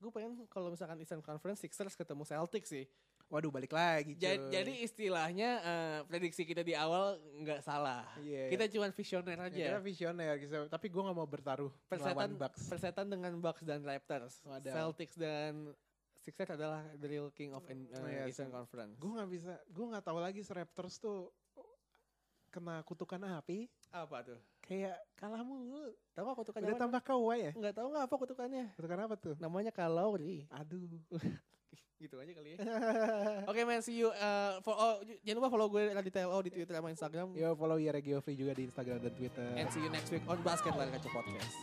[0.00, 2.88] gue pengen kalau misalkan Eastern Conference Sixers ketemu Celtics sih.
[3.30, 4.50] Waduh balik lagi Ja- cuy.
[4.50, 8.02] Jadi, istilahnya eh, prediksi kita di awal nggak salah.
[8.18, 9.64] Iya, Kita cuma visioner ya, aja.
[9.70, 10.66] kita visioner gitu.
[10.66, 12.66] Tapi gue gak mau bertaruh Persetan Bucks.
[12.66, 14.42] persetan dengan Bucks dan Raptors.
[14.42, 14.74] Wadaw.
[14.74, 15.70] Celtics dan
[16.18, 18.52] Sixers adalah the real king of Oh, uh, iya, Eastern sih.
[18.52, 18.98] Conference.
[18.98, 21.30] Gue gak bisa, gue gak tahu lagi Raptors tuh
[22.50, 23.70] kena kutukan api.
[23.88, 24.38] apa tuh?
[24.60, 25.94] Kayak kalah mulu.
[26.12, 26.66] Tahu nggak kutukannya?
[26.66, 27.50] Udah tambah kawa ya.
[27.54, 28.64] Nggak tahu nggak apa kutukannya?
[28.74, 29.34] Kutukan apa tuh?
[29.38, 30.46] Namanya kalori.
[30.50, 30.98] Aduh.
[32.02, 32.58] gitu aja kali ya.
[33.50, 34.08] Oke man, see you.
[34.16, 37.28] Uh, for, oh, jangan lupa follow gue Raditya LO di Twitter sama Instagram.
[37.36, 39.46] Yo follow ya Regio Free juga di Instagram dan Twitter.
[39.56, 41.56] And see you next week on Basket Layar Kaca Podcast.